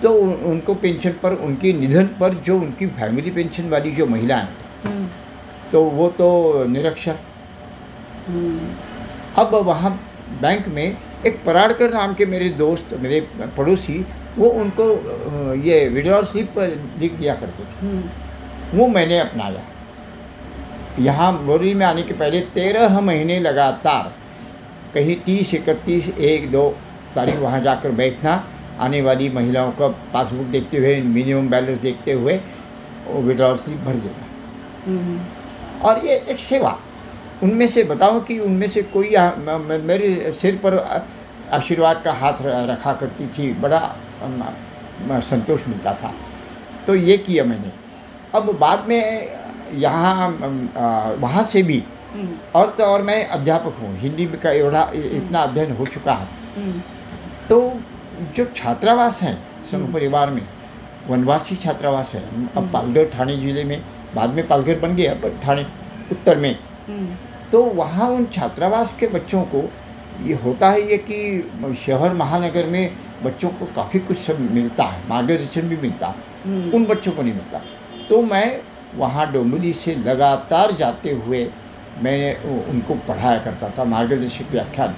तो 0.03 0.09
उन- 0.09 0.43
उनको 0.43 0.73
पेंशन 0.75 1.11
पर 1.23 1.33
उनके 1.33 1.73
निधन 1.73 2.05
पर 2.05 2.33
जो 2.33 2.57
उनकी 2.59 2.87
फैमिली 2.87 3.31
पेंशन 3.31 3.69
वाली 3.69 3.91
जो 3.91 4.05
महिलाएँ 4.05 4.47
हम्म, 4.85 5.07
तो 5.71 5.83
वो 5.83 6.07
तो 6.09 6.27
निरक्षर 6.67 7.15
हम्म, 8.27 8.59
अब 9.37 9.55
वहाँ 9.55 9.91
बैंक 10.41 10.67
में 10.67 10.97
एक 11.27 11.43
पराड़कर 11.45 11.93
नाम 11.93 12.13
के 12.13 12.25
मेरे 12.25 12.49
दोस्त 12.49 12.97
मेरे 13.01 13.27
पड़ोसी 13.57 14.05
वो 14.37 14.49
उनको 14.49 14.85
ये 15.63 15.89
विड्रॉल 15.89 16.23
स्लिप 16.25 16.47
पर 16.47 16.67
लिख 16.99 17.13
दिया 17.13 17.35
करते 17.35 17.63
थे। 17.63 17.87
वो 18.77 18.87
मैंने 18.87 19.19
अपनाया। 19.19 19.61
यहाँ 20.99 21.43
बोरी 21.43 21.73
में 21.73 21.85
आने 21.85 22.01
के 22.01 22.13
पहले 22.13 22.39
तेरह 22.41 22.99
महीने 22.99 23.39
लगातार 23.39 24.13
कहीं 24.93 25.15
तीस 25.15 25.53
इकतीस 25.53 26.07
एक 26.09 26.51
दो 26.51 26.69
तारीख 27.15 27.35
वहाँ 27.35 27.59
जाकर 27.61 27.91
बैठना 27.91 28.43
आने 28.79 29.01
वाली 29.01 29.29
महिलाओं 29.29 29.71
का 29.71 29.87
पासबुक 30.13 30.45
देखते 30.45 30.77
हुए 30.77 31.01
मिनिमम 31.01 31.49
बैलेंस 31.49 31.79
देखते 31.79 32.11
हुए 32.11 32.39
वो 33.07 33.21
विड्रॉल 33.21 33.57
स्लिप 33.57 33.77
भर 33.77 33.93
देना। 33.93 34.25
हम्म, 34.85 35.19
और 35.81 36.05
ये 36.05 36.15
एक 36.29 36.39
सेवा। 36.39 36.79
उनमें 37.43 37.67
से 37.67 37.83
बताओ 37.83 38.19
कि 38.19 38.39
उनमें 38.39 38.67
से 38.67 38.81
कोई 38.81 39.13
आ, 39.13 39.29
म, 39.29 39.49
म, 39.49 39.81
मेरे 39.83 40.33
सिर 40.41 40.55
पर 40.55 40.77
आशीर्वाद 41.51 42.01
का 42.05 42.13
हाथ 42.13 42.33
रखा 42.41 42.93
करती 42.93 43.27
थी 43.27 43.53
बड़ा 43.53 43.95
म, 44.23 45.19
संतोष 45.21 45.67
मिलता 45.67 45.93
था। 45.93 46.13
तो 46.87 46.95
ये 46.95 47.17
किया 47.17 47.43
मैंने। 47.43 47.71
अब 48.35 48.57
बाद 48.59 48.85
में 48.87 49.27
यहाँ 49.73 50.29
वहाँ 51.21 51.43
से 51.43 51.63
भी। 51.63 51.83
हम्म, 52.13 52.27
और 52.55 52.75
तो 52.77 52.83
और 52.83 53.01
मैं 53.01 53.25
अध्यापक 53.27 53.77
हूँ 53.81 53.97
हिंदी 53.99 54.25
में 54.27 54.39
का 54.41 54.51
एवढा 54.51 54.89
इतना 54.95 55.39
अध्ययन 55.39 55.71
हो 55.75 55.85
चुका 55.87 56.13
है। 56.13 56.27
हम्म, 56.55 56.81
तो 57.49 57.79
जो 58.35 58.45
छात्रावास 58.55 59.21
हैं 59.21 59.37
संघ 59.71 59.93
परिवार 59.93 60.29
में 60.29 60.41
वनवासी 61.07 61.55
छात्रावास 61.55 62.11
है 62.13 62.23
अब 62.57 62.69
पालघर 62.73 63.09
ठाणे 63.09 63.35
ज़िले 63.37 63.63
में 63.63 63.81
बाद 64.15 64.29
में 64.29 64.47
पालघर 64.47 64.79
बन 64.79 64.95
गया 64.95 65.13
पर 65.23 65.39
ठाणे 65.43 65.65
उत्तर 66.11 66.37
में। 66.37 66.51
हम्म, 66.87 67.15
तो 67.51 67.63
वहाँ 67.63 68.09
उन 68.09 68.25
छात्रावास 68.33 68.93
के 68.99 69.07
बच्चों 69.07 69.41
को 69.45 69.63
ये 70.23 70.33
होता 70.43 70.69
है 70.69 70.81
ये 70.89 70.97
कि 71.09 71.75
शहर 71.85 72.13
महानगर 72.13 72.65
में 72.65 72.95
बच्चों 73.23 73.49
को 73.49 73.65
काफ़ी 73.75 73.99
कुछ 73.99 74.17
सब 74.19 74.39
मिलता 74.51 74.83
है 74.83 75.07
मार्गदर्शन 75.09 75.67
भी 75.69 75.77
मिलता 75.77 76.07
है। 76.07 76.15
हम्म, 76.45 76.71
उन 76.71 76.85
बच्चों 76.85 77.11
को 77.11 77.21
नहीं 77.21 77.33
मिलता। 77.33 77.61
तो 78.09 78.21
मैं 78.23 78.61
वहाँ 78.97 79.31
डोंबिवली 79.31 79.73
से 79.75 79.95
लगातार 79.97 80.71
जाते 80.75 81.11
हुए 81.13 81.47
मैं 82.03 82.19
उनको 82.43 82.95
पढ़ाया 83.07 83.37
करता 83.39 83.69
था 83.77 83.83
मार्गदर्शक 83.85 84.51
व्याख्यान। 84.51 84.95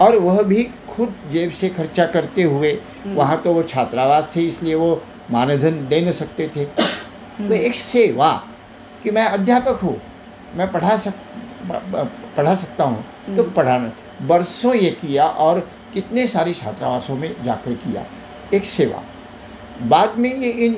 और 0.00 0.16
वह 0.18 0.42
भी 0.42 0.62
खुद 0.88 1.14
जेब 1.32 1.50
से 1.50 1.68
खर्चा 1.70 2.06
करते 2.08 2.42
हुए 2.44 2.72
वहाँ 3.06 3.40
तो 3.42 3.52
वो 3.54 3.62
छात्रावास 3.64 4.30
थे 4.34 4.42
इसलिए 4.48 4.74
वो 4.74 4.90
मानधन 5.30 5.86
दे 5.88 6.00
न 6.00 6.12
सकते 6.14 6.48
थे। 6.56 6.64
तो 6.64 7.54
एक 7.54 7.74
सेवा 7.76 8.30
कि 9.02 9.10
मैं 9.10 9.24
अध्यापक 9.28 9.80
हूँ 9.82 9.96
मैं 10.56 10.70
पढ़ा 10.72 10.96
सक 10.96 11.14
पढ़ा 12.36 12.54
सकता 12.54 12.84
हूँ 12.84 13.36
तो 13.36 13.42
पढ़ाना 13.52 13.92
बरसों 14.26 14.74
ये 14.74 14.90
किया 15.00 15.26
और 15.44 15.60
कितने 15.94 16.26
सारे 16.26 16.54
छात्रावासों 16.54 17.16
में 17.16 17.30
जाकर 17.44 17.74
किया। 17.76 18.04
एक 18.54 18.64
सेवा। 18.66 19.02
बाद 19.88 20.18
में 20.18 20.34
ये 20.34 20.50
इन 20.66 20.74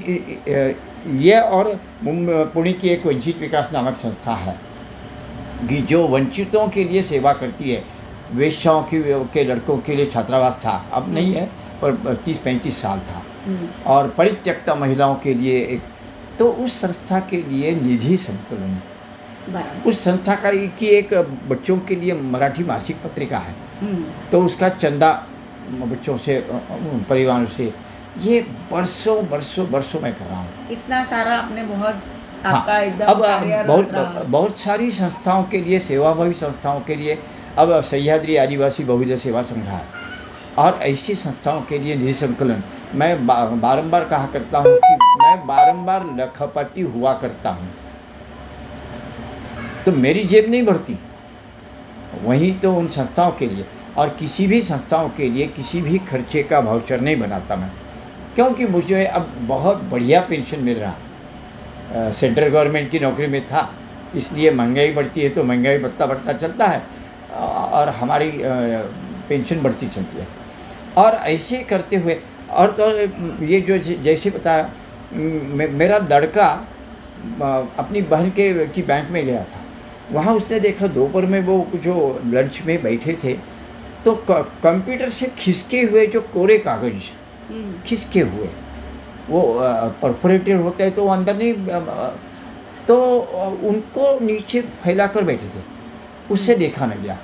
इ- 1.06 1.10
इ- 1.10 1.20
ये 1.20 1.40
और 1.40 1.80
पुणे 2.22 2.72
की 2.72 2.88
एक 2.88 3.06
वंचित 3.06 3.38
विकास 3.38 3.70
नामक 3.72 3.96
संस्था 3.96 4.34
है 4.34 4.58
कि 5.68 5.76
जो 5.76 6.06
वंचितों 6.06 6.68
के 6.68 6.84
लिए 6.84 7.02
सेवा 7.02 7.32
करती 7.32 7.70
है 7.70 7.84
वेश्याओं 8.32 8.82
की 8.82 9.02
के 9.04 9.44
लड़कों 9.44 9.78
के 9.78 9.94
लिए 9.94 10.06
छात्रावास 10.06 10.54
था 10.54 10.86
अब 10.92 11.14
नहीं 11.14 11.34
है 11.34 11.46
पर 11.82 12.22
तीस 12.24 12.38
पैंतीस 12.38 12.82
साल 12.82 12.98
था। 12.98 13.22
हम्म, 13.46 13.68
और 13.86 14.08
परित्यक्ता 14.08 14.74
महिलाओं 14.74 15.14
के 15.14 15.34
लिए 15.34 15.58
एक 15.64 15.82
तो 16.38 16.52
उस 16.52 16.80
संस्था 16.80 17.20
के 17.20 17.36
लिए 17.36 17.74
निधि 17.74 18.16
संतुलन। 18.16 18.78
उस 19.86 20.04
संस्था 20.04 20.34
का 20.34 20.50
की 20.66 20.86
एक 20.86 21.14
बच्चों 21.48 21.78
के 21.78 21.96
लिए 21.96 22.14
मराठी 22.14 22.64
मासिक 22.64 22.96
पत्रिका 22.96 23.38
है। 23.38 23.54
हम्म, 23.80 24.04
तो 24.32 24.42
उसका 24.42 24.68
चंदा 24.68 25.26
बच्चों 25.70 26.18
से 26.18 26.46
परिवारों 27.08 27.46
से 27.46 27.89
ये 28.18 28.40
बरसों 28.72 29.16
बरसों 29.28 29.70
बरसों 29.70 30.00
मैं 30.00 30.12
कर 30.14 30.24
रहा 30.24 30.40
हूँ। 30.40 30.68
इतना 30.70 31.04
सारा 31.04 31.36
आपने 31.38 31.62
बहुत 31.64 32.02
हाँ, 32.44 32.52
आपका 32.52 32.78
एकदम 32.80 33.06
अब 33.06 33.18
बहुत 33.66 34.26
बहुत 34.26 34.58
सारी 34.58 34.90
संस्थाओं 34.90 35.44
के 35.44 35.60
लिए 35.60 35.78
सेवाभावी 35.78 36.34
संस्थाओं 36.34 36.80
के 36.80 36.96
लिए 36.96 37.18
अब 37.58 37.80
सह्याद्री 37.82 38.36
आदिवासी 38.36 38.84
बहुजन 38.84 39.16
सेवा 39.16 39.42
संघ 39.42 39.64
है। 39.64 39.82
और 40.58 40.78
ऐसी 40.82 41.14
संस्थाओं 41.14 41.60
के 41.62 41.78
लिए 41.78 41.94
निधि 41.96 42.14
संकलन 42.14 42.62
मैं 42.94 43.26
बा, 43.26 43.44
बारंबार 43.46 44.04
कहा 44.04 44.26
करता 44.26 44.58
हूँ 44.58 44.76
कि 44.76 44.94
मैं 45.22 45.46
बारंबार 45.46 46.06
लखपति 46.16 46.80
हुआ 46.80 47.12
करता 47.14 47.50
हूँ। 47.50 47.68
तो 49.84 49.92
मेरी 49.92 50.24
जेब 50.24 50.50
नहीं 50.50 50.62
भरती 50.62 50.98
वहीं 52.24 52.52
तो 52.60 52.74
उन 52.74 52.88
संस्थाओं 52.88 53.30
के 53.32 53.46
लिए। 53.46 53.64
और 53.98 54.08
किसी 54.18 54.46
भी 54.46 54.60
संस्थाओं 54.62 55.08
के 55.08 55.28
लिए 55.30 55.46
किसी 55.46 55.80
भी 55.82 55.98
खर्चे 55.98 56.42
का 56.42 56.60
भाउचर 56.60 57.00
नहीं 57.00 57.20
बनाता 57.20 57.56
मैं। 57.56 57.70
क्योंकि 58.34 58.66
मुझे 58.68 59.04
अब 59.04 59.32
बहुत 59.48 59.82
बढ़िया 59.90 60.20
पेंशन 60.20 60.60
मिल 60.64 60.78
रहा 60.78 60.90
है। 60.90 62.12
सेंट्रल 62.14 62.48
गवर्नमेंट 62.48 62.90
की 62.90 62.98
नौकरी 62.98 63.26
में 63.26 63.44
था, 63.46 63.68
इसलिए 64.16 64.50
महँगाई 64.52 64.92
बढ़ती 64.92 65.20
है 65.20 65.28
तो 65.30 65.44
महँगाई 65.44 65.78
बढ़ता 65.78 66.06
बढ़ता 66.06 66.32
चलता 66.34 66.66
है 66.66 66.82
और 67.72 67.88
हमारी 67.90 68.30
पेंशन 69.28 69.62
बढ़ती 69.62 69.88
चलती 69.88 70.18
है। 70.18 70.26
और 70.96 71.14
ऐसे 71.14 71.62
करते 71.64 71.96
हुए, 71.96 72.18
और 72.50 72.70
तो 72.72 73.44
ये 73.46 73.60
जो 73.60 73.78
जैसे 73.78 74.30
बताया 74.30 74.70
मेरा 75.12 75.98
लड़का 76.10 76.46
अपनी 77.78 78.02
बहन 78.02 78.30
के, 78.30 78.66
की 78.66 78.82
बैंक 78.82 79.10
में 79.10 79.24
गया 79.26 79.42
था। 79.44 79.64
वहाँ 80.12 80.34
उसने 80.34 80.60
देखा 80.60 80.86
दोपहर 80.88 81.26
में 81.26 81.40
वो 81.44 81.66
जो 81.76 82.20
लंच 82.26 82.60
में 82.66 82.82
बैठे 82.82 83.16
थे 83.24 83.32
तो 84.04 84.14
कंप्यूटर 84.26 85.08
से 85.10 85.26
खिसके 85.38 85.80
हुए 85.82 86.06
जो 86.06 86.20
कोरे 86.34 86.58
कागज़ 86.60 87.10
खिसके 87.86 88.20
हुए? 88.22 88.48
वो 89.30 89.42
परफोरेटेड 90.02 90.60
होते 90.60 90.84
हैं 90.84 90.92
तो 90.94 91.06
अंदर 91.08 91.36
नहीं 91.36 91.52
तो 92.88 92.96
उनको 93.64 94.18
नीचे 94.20 94.60
फैला 94.82 95.06
कर 95.06 95.22
बैठे 95.24 95.46
थे। 95.48 95.62
उससे 96.30 96.54
देखा 96.56 96.86
नहीं 96.86 97.02
गया। 97.02 97.18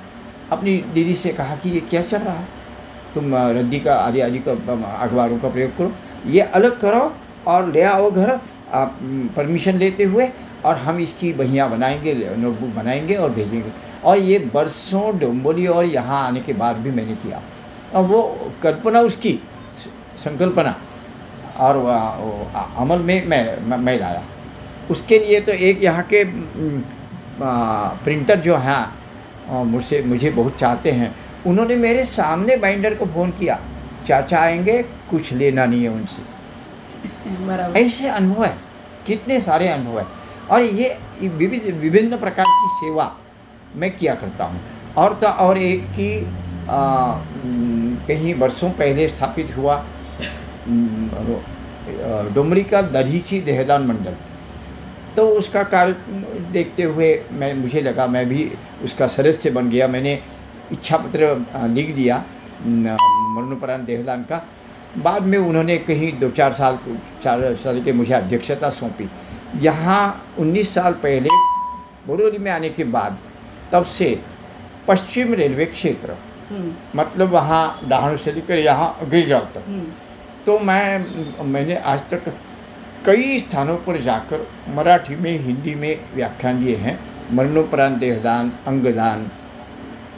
अपनी 0.51 0.77
दीदी 0.93 1.15
से 1.15 1.29
कहा 1.33 1.55
कि 1.55 1.69
ये 1.69 1.79
क्या 1.81 2.01
चल 2.03 2.17
रहा 2.17 2.33
है? 2.33 2.47
तुम 3.13 3.35
रद्दी 3.35 3.79
का 3.79 3.95
आदि 3.95 4.19
आदि 4.21 4.39
का 4.39 4.51
अखबारों 4.51 5.39
का 5.39 5.49
प्रयोग 5.49 5.75
करो। 5.77 5.91
ये 6.27 6.41
अलग 6.41 6.79
करो 6.81 7.11
और 7.47 7.71
ले 7.71 7.83
आओ 7.83 8.11
घर। 8.11 8.39
आप 8.73 8.97
परमिशन 9.35 9.77
लेते 9.77 10.03
हुए 10.03 10.29
और 10.65 10.75
हम 10.77 10.99
इसकी 10.99 11.33
बहियाँ 11.33 11.69
बनाएँगे 11.71 12.13
नोटबुक 12.37 12.69
बनाएँगे 12.75 13.15
और 13.15 13.29
भेजेंगे। 13.31 13.71
और 14.03 14.17
ये 14.19 14.39
बरसों 14.53 15.17
डोंबोली 15.19 15.67
और 15.67 15.85
यहाँ 15.85 16.25
आने 16.27 16.39
के 16.39 16.53
बाद 16.53 16.75
भी 16.77 16.91
मैंने 16.91 17.15
किया। 17.15 17.41
और 17.95 18.03
वो 18.05 18.21
कल्पना 18.63 18.99
उसकी 19.01 19.39
संकल्पना 20.17 20.75
और 21.57 21.75
अमल 22.77 22.99
में 22.99 23.27
मैं 23.27 23.61
मैं- 23.77 24.01
लाया। 24.01 24.23
उसके 24.91 25.19
लिए 25.19 25.41
तो 25.41 25.51
एक 25.51 25.83
यहाँ 25.83 26.03
के 26.03 26.23
प्रिंटर 28.03 28.39
जो 28.39 28.57
हैं 28.57 29.63
मुझसे 29.63 30.01
मुझे 30.01 30.29
बहुत 30.29 30.57
चाहते 30.57 30.91
हैं। 30.91 31.15
उन्होंने 31.47 31.75
मेरे 31.75 32.05
सामने 32.05 32.57
बाइंडर 32.57 32.95
को 32.95 33.05
फ़ोन 33.05 33.31
किया 33.31 33.59
चाचा 34.07 34.39
आएँगे 34.39 34.83
कुछ 34.83 35.33
लेना 35.33 35.65
नहीं 35.65 35.83
है 35.83 35.89
उनसे। 35.89 36.37
ऐसे 37.79 38.09
अनुभव 38.09 38.45
है 38.45 38.57
कितने 39.07 39.41
सारे 39.41 39.67
अनुभव 39.67 39.99
है। 39.99 40.05
और 40.51 40.61
ये 40.61 40.97
विविध 41.21 41.75
विभिन्न 41.75 42.17
प्रकार 42.17 42.45
की 42.47 42.87
सेवा 42.87 43.15
मैं 43.75 43.91
किया 43.97 44.15
करता 44.15 44.45
हूँ। 44.45 44.61
और 44.97 45.13
तो 45.13 45.27
और 45.27 45.57
एक 45.57 45.83
की 45.83 46.27
कहीं 48.07 48.33
वर्षों 48.33 48.69
पहले 48.69 49.07
स्थापित 49.07 49.53
हुआ 49.57 49.85
डुमरी 52.33 52.63
का 52.63 52.81
दधीची 52.81 53.39
देहदान 53.41 53.85
मंडल। 53.87 54.15
तो 55.15 55.27
उसका 55.29 55.63
कार्य 55.65 55.95
देखते 56.51 56.83
हुए 56.83 57.09
मैं 57.33 57.53
मुझे 57.53 57.81
लगा 57.81 58.07
मैं 58.07 58.25
भी 58.29 58.51
उसका 58.85 59.07
सदस्य 59.07 59.49
बन 59.51 59.69
गया। 59.69 59.87
मैंने 59.87 60.13
इच्छा 60.71 60.97
पत्र 60.97 61.35
लिख 61.69 61.95
दिया 61.95 62.23
मरणोपरांत 62.59 63.85
देहदान 63.85 64.23
का। 64.23 64.43
बाद 64.97 65.23
में 65.23 65.37
उन्होंने 65.37 65.77
कहीं 65.79 66.11
दो 66.19 66.29
चार 66.31 66.53
साल 66.53 66.77
चार 67.23 67.55
साल 67.63 67.81
के 67.83 67.91
मुझे 67.93 68.13
अध्यक्षता 68.13 68.69
सौंपी। 68.69 69.09
यहाँ 69.61 70.03
19 70.39 70.73
साल 70.73 70.93
पहले 71.03 71.29
बोरोली 72.07 72.37
में 72.37 72.51
आने 72.51 72.69
के 72.69 72.83
बाद 72.85 73.17
तब 73.71 73.83
से 73.87 74.19
पश्चिम 74.87 75.33
रेलवे 75.33 75.65
क्षेत्र 75.67 76.15
हम्म, 76.49 76.71
मतलब 76.95 77.29
वहाँ 77.31 77.79
डहाणु 77.89 78.17
से 78.17 78.31
लेकर 78.31 78.57
यहाँ 78.57 79.09
गिरगांव 79.09 79.47
तक। 79.55 79.63
हम्म, 79.67 79.85
तो 80.47 80.57
मैं, 80.59 81.43
मैंने 81.45 81.75
आज 81.75 82.01
तक 82.09 82.27
कई 83.05 83.39
स्थानों 83.39 83.75
पर 83.77 83.99
जाकर 84.01 84.47
मराठी 84.75 85.15
में, 85.15 85.37
हिंदी 85.39 85.73
में 85.75 85.99
व्याख्यान 86.15 86.59
दिए 86.59 86.75
हैं। 86.75 86.97
मरणोपरांत 87.35 87.97
देहदान, 87.99 88.51
अंगदान, 88.67 89.27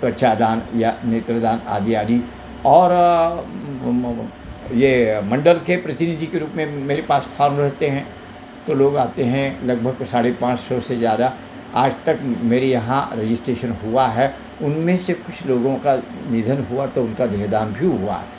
त्वचादान 0.01 0.61
या 0.75 0.93
नेत्रदान 1.05 1.61
आदि 1.67 1.93
आदि। 1.93 2.21
और 2.65 2.91
ये 4.75 5.21
मंडल 5.25 5.59
के 5.65 5.77
प्रतिनिधि 5.81 6.25
के 6.25 6.39
रूप 6.39 6.55
में 6.55 6.77
मेरे 6.77 7.01
पास 7.01 7.27
फॉर्म 7.37 7.57
रहते 7.57 7.87
हैं। 7.89 8.07
तो 8.67 8.73
लोग 8.75 8.97
आते 8.97 9.23
हैं 9.25 9.47
लगभग 9.65 10.05
साढ़े 10.05 10.31
पाँच 10.41 10.59
सौ 10.59 10.79
से 10.79 10.97
ज़्यादा। 10.97 11.33
आज 11.75 11.93
तक 12.05 12.19
मेरे 12.43 12.67
यहाँ 12.67 13.09
रजिस्ट्रेशन 13.15 13.77
हुआ 13.83 14.07
है। 14.07 14.33
उनमें 14.61 14.97
से 14.97 15.13
कुछ 15.15 15.45
लोगों 15.47 15.75
का 15.77 15.95
निधन 16.31 16.65
हुआ 16.71 16.85
तो 16.87 17.03
उनका 17.03 17.25
देहदान 17.27 17.73
भी 17.73 17.85
हुआ 17.87 18.15
है। 18.15 18.37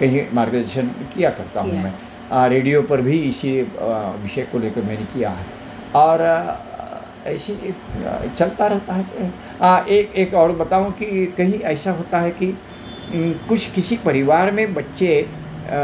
कहीं 0.00 0.26
मार्गदर्शन 0.34 0.86
किया 1.14 1.30
करता 1.30 1.60
हूँ 1.60 1.82
मैं। 1.82 1.94
आ, 2.32 2.46
रेडियो 2.46 2.82
पर 2.82 3.00
भी 3.00 3.18
इसी 3.22 3.50
विषय 3.62 4.42
को 4.52 4.58
लेकर 4.58 4.82
मैंने 4.82 5.04
किया 5.14 5.30
है। 5.30 5.46
और 5.96 6.22
ऐसे 7.26 7.54
चलता 8.38 8.66
रहता 8.66 8.94
है। 8.94 9.32
आ, 9.62 9.78
एक 9.78 10.14
एक 10.16 10.34
और 10.34 10.52
बताऊँ 10.54 10.92
कि 10.92 11.26
कहीं 11.38 11.60
ऐसा 11.72 11.92
होता 11.92 12.20
है 12.20 12.30
कि 12.32 12.52
कुछ 13.48 13.64
किसी 13.70 13.96
परिवार 14.04 14.50
में 14.52 14.74
बच्चे 14.74 15.20
आ, 15.22 15.78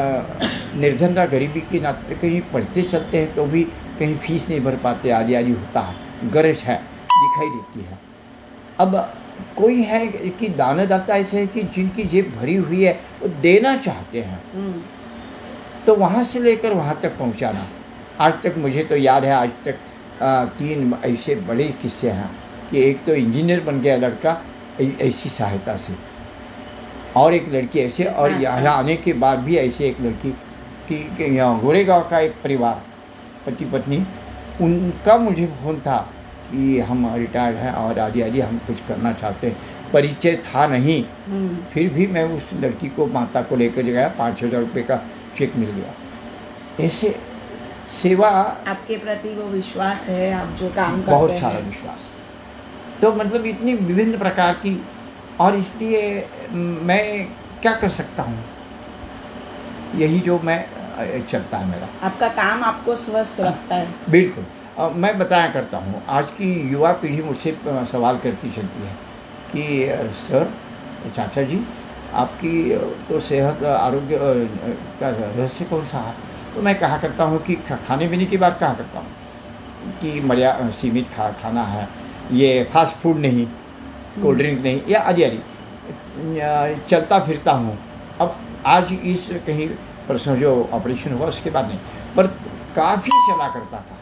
निर्धन 0.76 1.16
या 1.18 1.24
गरीबी 1.26 1.60
के 1.70 1.80
नाते 1.80 2.14
कहीं 2.14 2.40
पढ़ते 2.52 2.82
चलते 2.84 3.18
हैं 3.18 3.34
तो 3.34 3.44
भी 3.46 3.62
कहीं 3.98 4.16
फ़ीस 4.18 4.48
नहीं 4.48 4.60
भर 4.60 4.76
पाते 4.84 5.10
आदि 5.10 5.34
आदि 5.34 5.52
होता 5.52 5.80
है। 5.80 6.30
गरज 6.30 6.58
है 6.64 6.76
दिखाई 7.14 7.48
देती 7.48 7.84
है। 7.84 7.98
अब 8.78 8.96
कोई 9.56 9.82
है 9.82 10.06
कि 10.06 10.48
दानादाता 10.56 11.16
ऐसे 11.16 11.38
है 11.38 11.46
कि 11.46 11.62
जिनकी 11.74 12.04
जेब 12.04 12.32
भरी 12.36 12.54
हुई 12.56 12.82
है 12.84 12.92
वो 13.22 13.28
देना 13.42 13.76
चाहते 13.76 14.20
हैं। 14.20 14.40
हम्म, 14.54 14.82
तो 15.86 15.94
वहाँ 15.96 16.24
से 16.24 16.40
लेकर 16.40 16.72
वहाँ 16.74 16.98
तक 17.02 17.16
पहुँचाना। 17.18 17.66
आज 18.20 18.42
तक 18.42 18.54
मुझे 18.58 18.84
तो 18.84 18.96
याद 18.96 19.24
है 19.24 19.32
आज 19.32 19.50
तक 19.64 19.78
आ, 20.22 20.44
तीन 20.44 20.94
ऐसे 21.04 21.34
बड़े 21.48 21.64
किस्से 21.82 22.10
हैं 22.10 22.30
कि 22.70 22.82
एक 22.82 23.04
तो 23.04 23.14
इंजीनियर 23.14 23.60
बन 23.60 23.80
गया 23.80 23.96
लड़का 23.96 24.40
ऐसी 24.80 25.28
सहायता 25.28 25.76
से। 25.76 25.94
और 27.16 27.34
एक 27.34 27.48
लड़की 27.48 27.78
ऐसे 27.78 28.04
और 28.04 28.30
अच्छा। 28.30 28.42
यहाँ 28.42 28.76
आने 28.78 28.96
के 28.96 29.12
बाद 29.22 29.38
भी 29.38 29.56
ऐसे 29.56 29.88
एक 29.88 30.00
लड़की 30.00 30.30
कि 30.88 30.96
कि 31.16 31.24
यहाँ 31.36 31.60
गोरेगांव 31.60 32.08
का 32.10 32.18
एक 32.18 32.34
परिवार 32.44 32.82
पति 33.46 33.64
पत्नी 33.64 34.04
उनका 34.60 35.16
मुझे 35.18 35.46
फ़ोन 35.62 35.80
था 35.80 35.98
कि 36.50 36.78
हम 36.80 37.06
रिटायर्ड 37.16 37.56
हैं 37.56 37.72
और 37.74 37.98
आदि 37.98 38.22
आदि 38.22 38.40
हम 38.40 38.58
कुछ 38.66 38.76
करना 38.88 39.12
चाहते 39.12 39.46
हैं। 39.46 39.56
परिचय 39.92 40.36
था 40.46 40.66
नहीं। 40.66 41.02
हम्म, 41.26 41.56
फिर 41.72 41.88
भी 41.92 42.06
मैं 42.06 42.24
उस 42.36 42.52
लड़की 42.60 42.88
को 42.88 43.06
माता 43.08 43.42
को 43.42 43.56
लेकर 43.56 43.82
गया 43.84 44.08
पाँच 44.18 44.42
हज़ार 44.42 44.60
रुपये 44.60 44.82
का 44.82 44.96
चेक 45.38 45.56
मिल 45.56 45.70
गया। 45.70 46.86
ऐसे 46.86 47.14
सेवा 47.92 48.28
आपके 48.68 48.96
प्रति 48.96 49.28
वो 49.28 49.48
विश्वास 49.48 50.06
है? 50.08 50.32
आप 50.32 50.48
जो 50.58 50.68
काम 50.70 51.02
करते 51.02 51.10
बहुत 51.10 51.38
सारा 51.40 51.58
विश्वास। 51.58 53.00
तो 53.02 53.12
मतलब 53.14 53.46
इतनी 53.46 53.74
विभिन्न 53.74 54.18
प्रकार 54.18 54.52
की 54.56 54.80
और 55.40 55.56
इसलिए 55.56 56.28
मैं 56.52 57.26
क्या 57.62 57.72
कर 57.74 57.88
सकता 57.90 58.22
हूँ? 58.22 58.44
यही 59.96 60.18
जो 60.20 60.38
मैं 60.44 60.64
चलता 61.22 61.58
है 61.58 61.66
मेरा। 61.66 61.88
आपका 62.02 62.28
काम 62.36 62.62
आपको 62.64 62.96
स्वस्थ 62.96 63.40
रखता 63.40 63.74
है। 63.74 63.88
बिल्कुल। 64.10 64.44
मैं 64.80 65.18
बताया 65.18 65.48
करता 65.52 65.78
हूँ 65.78 66.02
आज 66.08 66.26
की 66.30 66.52
युवा 66.70 66.92
पीढ़ी 67.02 67.22
मुझसे 67.22 67.56
सवाल 67.92 68.18
करती 68.18 68.50
चलती 68.50 68.82
है 68.82 68.94
कि 69.52 69.64
सर 70.18 70.50
चाचा 71.16 71.42
जी 71.42 71.60
आपकी 72.14 72.52
तो 73.08 73.20
सेहत 73.20 73.64
आरोग्य 73.64 74.18
का 75.00 75.08
रहस्य 75.10 75.64
कौन 75.64 75.84
सा 75.86 75.98
है? 75.98 76.14
तो 76.54 76.62
मैं 76.62 76.78
कहा 76.78 76.98
करता 76.98 77.24
हूँ 77.24 77.42
कि 77.44 77.54
खाने 77.66 78.08
पीने 78.08 78.26
की 78.26 78.36
बात 78.36 78.58
कहा 78.60 78.74
करता 78.74 78.98
हूँ 78.98 79.92
कि 80.00 80.20
मर्या 80.20 80.70
सीमित 80.80 81.08
खा 81.16 81.30
खाना 81.42 81.64
है 81.64 81.88
ये 82.32 82.62
फास्ट 82.72 82.96
फ़ूड 82.96 83.18
नहीं 83.18 83.46
कोल्ड 84.22 84.38
ड्रिंक 84.38 84.60
नहीं 84.62 84.80
या 84.88 85.00
अरे 85.02 85.24
अरे 85.24 86.76
चलता 86.90 87.18
फिरता 87.26 87.52
हूँ। 87.52 87.78
अब 88.20 88.36
आज 88.66 88.92
इस 88.92 89.28
कहीं 89.46 89.68
परसों 90.08 90.36
जो 90.36 90.52
ऑपरेशन 90.72 91.12
हुआ 91.12 91.26
उसके 91.26 91.50
बाद 91.50 91.68
नहीं। 91.68 91.78
पर 92.16 92.26
काफ़ी 92.76 93.10
चला 93.10 93.48
करता 93.48 93.78
था। 93.80 93.96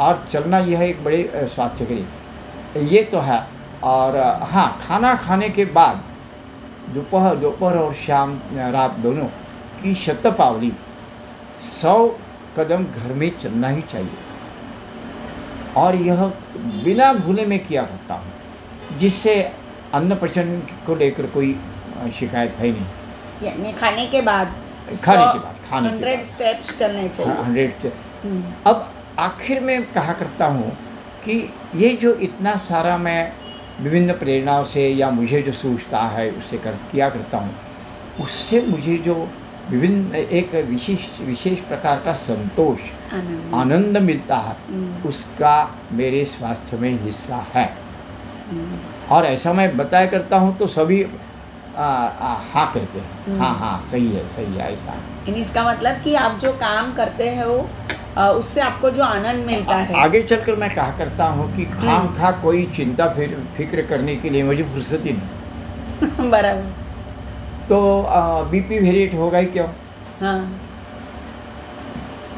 और 0.00 0.26
चलना 0.30 0.58
यह 0.60 0.82
एक 0.82 1.04
बड़े 1.04 1.48
स्वास्थ्य 1.54 1.84
के 1.86 1.94
लिए। 1.94 2.82
ये 2.88 3.02
तो 3.12 3.20
है। 3.20 3.40
और 3.84 4.16
हाँ 4.50 4.66
खाना 4.82 5.14
खाने 5.16 5.48
के 5.50 5.64
बाद 5.74 6.02
दोपहर 6.94 7.36
दोपहर 7.36 7.76
और 7.78 7.94
शाम 7.96 8.38
रात 8.72 8.92
दोनों 9.00 9.26
की 9.82 9.94
शतपावली 9.94 10.72
सौ 11.70 11.96
कदम 12.58 12.84
घर 12.84 13.12
में 13.12 13.30
चलना 13.38 13.68
ही 13.68 13.82
चाहिए। 13.92 14.18
और 15.76 15.94
यह 15.96 16.24
बिना 16.84 17.12
भूले 17.14 17.46
में 17.46 17.58
किया 17.66 17.82
करता 17.82 18.14
हूँ 18.14 18.98
जिससे 18.98 19.34
अन्न 19.94 20.14
पचन 20.16 20.58
को 20.86 20.94
लेकर 20.94 21.26
कोई 21.34 21.54
शिकायत 22.18 22.52
है 22.52 22.70
नहीं। 22.70 22.86
यानी 23.42 23.72
खाने 23.72 24.06
के 24.06 24.20
बाद 24.22 24.54
खाने 25.02 25.24
के 25.24 25.38
बाद, 25.38 25.56
खाने 25.68 25.88
हंड्रेड 25.88 26.22
स्टेप्स 26.24 26.78
चलने 26.78 27.08
चाहिए। 27.08 27.42
हंड्रेड 27.42 27.92
हम्म, 28.24 28.42
अब 28.66 28.93
आखिर 29.18 29.60
में 29.60 29.92
कहा 29.92 30.12
करता 30.12 30.46
हूँ 30.46 30.70
कि 31.24 31.38
ये 31.76 31.88
जो 31.96 32.14
इतना 32.14 32.56
सारा 32.56 32.96
मैं 32.98 33.32
विभिन्न 33.80 34.12
प्रेरणाओं 34.12 34.64
से 34.64 34.88
या 34.88 35.10
मुझे 35.10 35.42
जो 35.42 35.52
सूझता 35.52 36.00
है 36.06 36.30
उससे 36.30 36.58
कर 36.58 36.72
किया 36.92 37.08
करता 37.08 37.38
हूँ 37.38 37.54
उससे 38.20 38.60
मुझे 38.62 38.96
जो 38.98 39.14
विभिन्न 39.70 40.14
एक 40.14 40.54
विशेष 40.68 41.08
विशेष 41.20 41.60
प्रकार 41.60 42.00
का 42.04 42.12
संतोष 42.12 42.80
आनंद। 43.14 43.54
आनंद 43.54 43.96
मिलता 43.96 44.36
है 44.36 44.56
हम्म, 44.68 45.08
उसका 45.08 45.56
मेरे 45.92 46.24
स्वास्थ्य 46.24 46.76
में 46.76 46.90
हिस्सा 47.02 47.36
है। 47.54 47.64
हम्म, 48.50 48.78
और 49.10 49.24
ऐसा 49.24 49.52
मैं 49.52 49.76
बताया 49.76 50.06
करता 50.06 50.38
हूँ 50.38 50.56
तो 50.56 50.66
सभी 50.66 51.02
आ, 51.76 51.84
आ, 51.84 52.34
हाँ 52.52 52.66
कहते 52.74 52.98
हैं। 52.98 53.24
हम्म। 53.26 53.38
हाँ 53.40 53.54
हाँ 53.58 53.80
सही 53.82 54.10
है 54.12 54.26
सही 54.28 54.54
है 54.54 54.72
ऐसा। 54.72 54.92
है 54.92 54.98
यानी 55.28 55.40
इसका 55.40 55.62
मतलब 55.68 56.02
कि 56.02 56.14
आप 56.14 56.38
जो 56.38 56.52
काम 56.52 56.92
करते 56.94 57.28
हैं 57.28 57.44
वो 57.44 58.28
उससे 58.38 58.60
आपको 58.60 58.90
जो 58.90 59.02
आनंद 59.04 59.44
मिलता 59.46 59.76
है। 59.76 59.94
आगे 60.00 60.22
चलकर 60.22 60.56
मैं 60.56 60.74
कहा 60.74 60.90
करता 60.98 61.24
हूँ 61.28 61.46
कि 61.56 61.64
खाम 61.64 62.06
खा 62.14 62.30
कोई 62.42 62.64
चिंता 62.76 63.08
फिर 63.08 63.36
फ़िक्र 63.56 63.82
करने 63.82 64.16
के 64.16 64.30
लिए 64.30 64.42
मुझे 64.42 64.62
फुर्सत 64.64 65.06
ही 65.06 65.12
नहीं। 65.12 66.30
बराबर। 66.30 66.72
तो 67.68 67.80
बीपी 68.50 68.78
वेरिएट 68.78 69.14
होगा 69.14 69.38
ही 69.38 69.46
क्यों? 69.46 69.66
हाँ। 70.20 70.38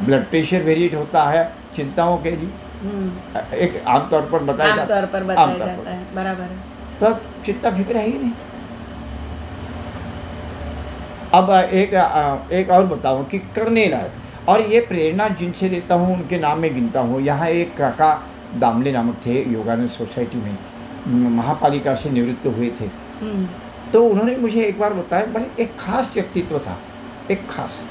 ब्लड 0.04 0.24
प्रेशर 0.30 0.62
वेरिएट 0.62 0.94
होता 0.94 1.22
है 1.24 1.44
चिंताओं 1.76 2.16
के 2.18 2.30
लिए। 2.30 2.50
हम्म, 2.82 3.40
एक 3.56 3.82
आमतौर 3.88 4.22
पर 4.32 4.42
बताया 4.44 4.72
आमतौर 4.72 5.06
पर 5.06 5.24
बताया 5.24 5.56
जाता 5.58 5.90
है 5.90 6.14
बराबर 6.14 6.58
तब 7.00 7.20
चिंता 7.46 7.70
फ़िक्र 7.70 7.96
है 7.96 8.06
ही 8.06 8.18
नहीं। 8.18 8.32
अब 11.36 11.50
एक 11.50 11.94
एक 12.52 12.70
और 12.70 12.86
बताऊँ 12.86 13.24
कि 13.28 13.38
करने 13.54 13.86
लायक 13.88 14.48
और 14.48 14.60
ये 14.72 14.80
प्रेरणा 14.88 15.28
जिनसे 15.38 15.68
लेता 15.68 15.94
हूँ 15.94 16.14
उनके 16.14 16.38
नाम 16.38 16.58
में 16.60 16.72
गिनता 16.74 17.00
हूँ। 17.00 17.20
यहाँ 17.22 17.48
एक 17.50 17.76
काका 17.76 18.10
दामले 18.58 18.92
नामक 18.92 19.20
थे 19.26 19.42
योगानंद 19.52 19.90
सोसाइटी 19.90 20.38
में 20.38 20.56
महापालिका 21.30 21.94
से 21.94 22.10
निवृत्त 22.10 22.46
हुए 22.46 22.70
थे। 22.80 22.84
हम्म, 23.20 23.46
तो 23.92 24.04
उन्होंने 24.04 24.36
मुझे 24.36 24.62
एक 24.62 24.78
बार 24.78 24.94
बताया 24.94 25.26
बड़े 25.32 25.50
एक 25.62 25.76
खास 25.78 26.12
व्यक्तित्व 26.14 26.58
था 26.58 26.76
एक 27.30 27.46
खास। 27.50 27.82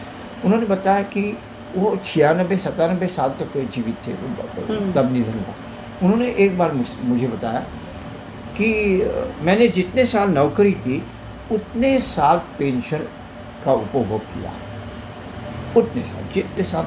उन्होंने 0.46 0.66
बताया 0.68 1.02
कि 1.14 1.22
वो 1.76 1.96
छियानबे 2.06 2.58
सतानबे 2.58 3.08
साल 3.10 3.30
तक 3.40 3.52
तो 3.54 3.64
जीवित 3.76 4.08
थे 4.08 4.12
हम्म। 4.12 4.92
तब 4.94 5.12
निधन 5.14 5.40
हुआ। 5.40 5.56
उन्होंने 6.04 6.30
एक 6.46 6.58
बार 6.58 6.72
मुझे 6.74 7.28
बताया 7.28 7.60
कि 8.58 8.70
मैंने 9.42 9.68
जितने 9.78 10.06
साल 10.06 10.30
नौकरी 10.32 10.72
की 10.88 11.02
उतने 11.52 12.00
साल 12.02 12.38
पेंशन 12.60 13.08
का 13.66 13.74
उपभोग 13.74 14.22
किया। 14.34 14.52
उतने 15.78 16.02
साल 16.02 16.24
जितने 16.34 16.64
साल 16.64 16.86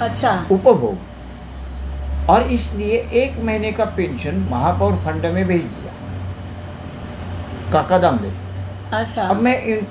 अच्छा। 0.00 0.30
उपभोग। 0.52 2.30
और 2.30 2.42
इसलिए 2.52 2.96
एक 3.22 3.38
महीने 3.44 3.72
का 3.72 3.84
पेंशन 3.96 4.46
महापौर 4.50 4.96
फंड 5.04 5.26
में 5.26 5.44
भेज 5.46 5.62
दिया। 5.62 5.92
काका 7.72 7.98
दामले 7.98 8.30
अच्छा। 8.96 9.22
अब 9.22 9.40
मैं 9.42 9.56
इन 9.64 9.86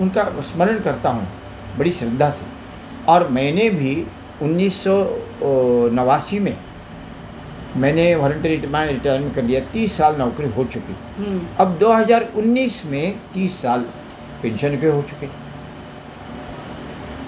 उनका 0.00 0.24
स्मरण 0.42 0.78
करता 0.80 1.10
हूँ 1.10 1.26
बड़ी 1.78 1.92
श्रद्धा 1.92 2.30
से। 2.30 2.44
और 3.08 3.28
मैंने 3.28 3.68
भी 3.70 3.94
उन्नीस 4.42 4.82
सौ 4.84 4.94
नवासी 5.94 6.38
में 6.38 6.56
मैंने 7.76 8.14
वॉलंटरी 8.14 8.56
रिटायरमेंट 8.56 9.34
कर 9.34 9.42
लिया। 9.42 9.60
तीस 9.72 9.96
साल 9.96 10.16
नौकरी 10.16 10.48
हो 10.50 10.64
चुकी। 10.64 10.96
हम्म, 11.18 11.40
अब 11.60 11.76
2019 11.78 12.84
में 12.86 13.18
तीस 13.34 13.60
साल 13.62 13.80
पेंशन 14.42 14.76
के 14.80 14.88
हो 14.88 15.02
चुके। 15.02 15.26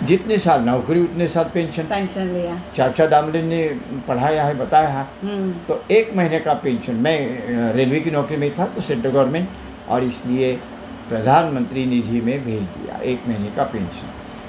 जितने 0.02 0.36
साल 0.38 0.60
नौकरी 0.62 1.00
उतने 1.00 1.26
साल 1.28 1.44
पेंशन 1.54 1.82
पेंशन 1.82 2.26
लिया। 2.26 2.60
चाचा 2.76 3.06
दामले 3.06 3.42
ने 3.42 3.62
पढ़ाया 4.08 4.44
है 4.44 4.54
बताया 4.58 4.88
है। 4.88 5.02
हम्म, 5.22 5.52
तो 5.68 5.82
एक 5.90 6.14
महीने 6.16 6.38
का 6.40 6.54
पेंशन 6.54 6.94
मैं 6.96 7.72
रेलवे 7.74 8.00
की 8.00 8.10
नौकरी 8.10 8.36
में 8.36 8.50
था 8.58 8.66
तो 8.66 8.80
सेंट्रल 8.80 9.10
गवर्नमेंट 9.10 9.48
और 9.88 10.04
इसलिए 10.04 10.52
प्रधानमंत्री 11.08 11.86
निधि 11.86 12.20
में 12.20 12.44
भेज 12.44 12.62
दिया 12.62 13.00
एक 13.02 13.28
महीने 13.28 13.50
का 13.50 13.64
पेंशन 13.64 14.08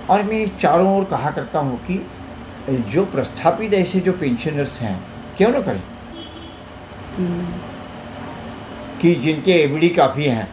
और 0.09 0.23
मैं 0.23 0.45
चारों 0.59 0.97
ओर 0.97 1.03
कहा 1.05 1.31
करता 1.31 1.59
हूँ 1.59 1.79
कि 1.87 2.05
जो 2.91 3.05
प्रस्थापित 3.05 3.73
ऐसे 3.73 3.99
जो 3.99 4.11
पेंशनर्स 4.13 4.79
हैं 4.79 4.99
क्यों 5.37 5.51
ना 5.51 5.61
करें? 5.61 5.81
कि 9.01 9.15
जिनके 9.15 9.51
एवडी 9.51 9.89
काफ़ी 9.89 10.25
हैं। 10.25 10.47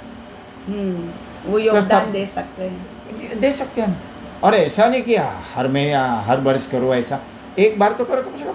हम्म, 0.66 1.08
वो 1.52 1.58
योगदान 1.58 2.12
दे 2.12 2.26
सकते 2.26 2.62
हैं। 2.62 3.40
दे 3.40 3.52
सकते 3.52 3.80
हैं। 3.80 4.15
और 4.44 4.54
ऐसा 4.54 4.86
नहीं 4.88 5.02
कि 5.02 5.16
हर 5.54 5.68
में 5.68 5.86
या 5.86 6.04
हर 6.26 6.40
वर्ष 6.40 6.66
करो 6.66 6.94
ऐसा। 6.94 7.18
एक 7.58 7.78
बार 7.78 7.92
तो 7.92 8.04
करो 8.04 8.22
कम 8.22 8.38
से 8.38 8.44
कम। 8.44 8.54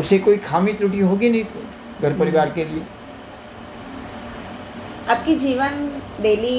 उसे 0.00 0.18
कोई 0.18 0.36
खामी 0.38 0.72
त्रुटि 0.72 1.00
होगी 1.00 1.30
नहीं 1.30 1.44
घर 2.02 2.12
परिवार 2.18 2.50
के 2.50 2.64
लिए। 2.64 2.82
आपकी 5.10 5.34
जीवन 5.36 5.72
डेली 6.20 6.58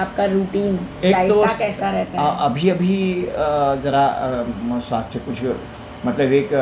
आपका 0.00 0.24
रूटीन 0.24 0.78
एक 1.04 1.16
तो 1.28 1.42
का 1.44 1.52
कैसा 1.58 1.90
रहता 1.90 2.20
है? 2.20 2.36
अभी 2.46 2.68
अभी 2.70 2.96
जरा 3.82 4.06
स्वास्थ्य 4.88 5.18
कुछ 5.18 5.42
मतलब 6.06 6.32
एक 6.32 6.52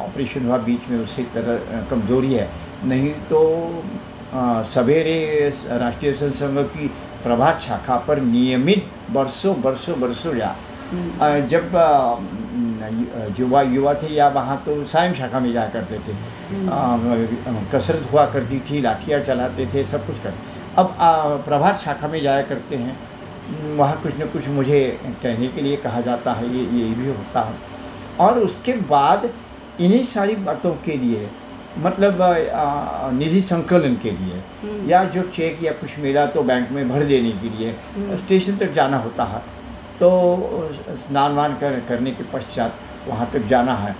ऑपरेशन 0.00 0.46
हुआ 0.46 0.56
बीच 0.64 0.88
में 0.88 0.98
उससे 0.98 1.22
तरह 1.34 1.86
कमज़ोरी 1.90 2.32
है। 2.34 2.48
नहीं 2.84 3.10
तो 3.30 3.40
सवेरे 4.74 5.18
राष्ट्रीय 5.68 6.12
स्वयं 6.12 6.32
संघ 6.32 6.58
की 6.66 6.90
प्रभात 7.22 7.60
शाखा 7.62 7.96
पर 8.08 8.20
नियमित 8.22 8.86
बरसों 9.12 9.54
बरसों 9.62 10.00
बरसों 10.00 10.34
जा 10.36 10.54
हम्म, 10.90 11.48
जब 11.48 11.64
युवा 13.38 13.62
युवा 13.62 13.92
थे 13.94 14.06
या 14.14 14.28
वहाँ 14.28 14.56
तो 14.66 14.84
सायं 14.86 15.14
शाखा 15.14 15.40
में 15.40 15.52
जाया 15.52 15.68
करते 15.68 15.98
थे। 15.98 16.14
कसरत 17.72 18.08
हुआ 18.12 18.24
करती 18.32 18.58
थी 18.70 18.80
लाठियाँ 18.82 19.20
चलाते 19.24 19.66
थे 19.74 19.84
सब 19.84 20.06
कुछ 20.06 20.16
कर। 20.22 20.34
अब 20.78 20.96
प्रभात 21.46 21.80
शाखा 21.80 22.08
में 22.08 22.20
जाया 22.22 22.42
करते 22.42 22.76
हैं। 22.76 22.96
वहाँ 23.76 24.00
कुछ 24.02 24.12
न 24.20 24.26
कुछ 24.32 24.48
मुझे 24.56 24.80
कहने 25.22 25.48
के 25.48 25.62
लिए 25.62 25.76
कहा 25.84 26.00
जाता 26.00 26.32
है 26.32 26.48
ये 26.56 26.64
ये 26.78 26.94
भी 26.94 27.06
होता 27.08 27.40
है। 27.42 27.54
और 28.20 28.38
उसके 28.38 28.72
बाद 28.90 29.30
इन्हीं 29.80 30.04
सारी 30.06 30.34
बातों 30.46 30.72
के 30.84 30.96
लिए 30.96 31.28
मतलब 31.78 32.18
निधि 33.14 33.40
संकलन 33.40 33.94
के 33.96 34.10
लिए 34.10 34.42
हम्म। 34.62 34.88
या 34.90 35.02
जो 35.06 35.22
चेक 35.34 35.62
या 35.62 35.72
कुछ 35.72 35.98
मिला 35.98 36.26
तो 36.26 36.42
बैंक 36.42 36.70
में 36.70 36.88
भर 36.88 37.04
देने 37.04 37.30
के 37.32 37.48
लिए 37.48 37.74
हम्म। 37.96 38.16
स्टेशन 38.16 38.56
तक 38.56 38.72
जाना 38.72 38.98
होता 38.98 39.24
है 39.24 39.42
तो 40.00 40.10
स्नान 40.98 41.34
वान 41.34 41.56
कर 41.58 41.80
करने 41.88 42.10
के 42.10 42.24
पश्चात 42.32 42.74
वहाँ 43.08 43.28
तक 43.32 43.46
जाना 43.46 43.74
है 43.76 43.94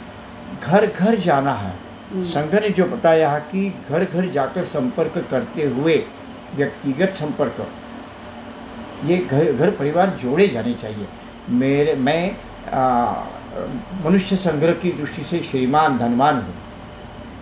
घर 0.62 0.86
घर 0.86 1.18
जाना 1.20 1.52
है 1.54 1.74
हम्म। 2.12 2.22
संघ 2.24 2.54
ने 2.54 2.70
जो 2.70 2.86
बताया 2.86 3.30
है 3.30 3.40
कि 3.52 3.68
घर 3.88 4.04
घर 4.04 4.30
जाकर 4.30 4.64
संपर्क 4.66 5.18
करते 5.30 5.66
हुए 5.68 5.96
व्यक्तिगत 6.54 7.12
संपर्क 7.14 7.66
ये 9.04 9.16
घर 9.18 9.52
घर 9.52 9.70
परिवार 9.72 10.16
जोड़े 10.22 10.46
जाने 10.48 10.72
चाहिए 10.74 11.06
मेरे 11.52 11.94
मैं 11.98 12.22
मनुष्य 14.04 14.36
संग्रह 14.38 14.72
की 14.74 14.90
दृष्टि 14.92 15.22
से 15.24 15.38
श्रीमान 15.42 15.98
धनवान 15.98 16.36
हूँ 16.36 16.54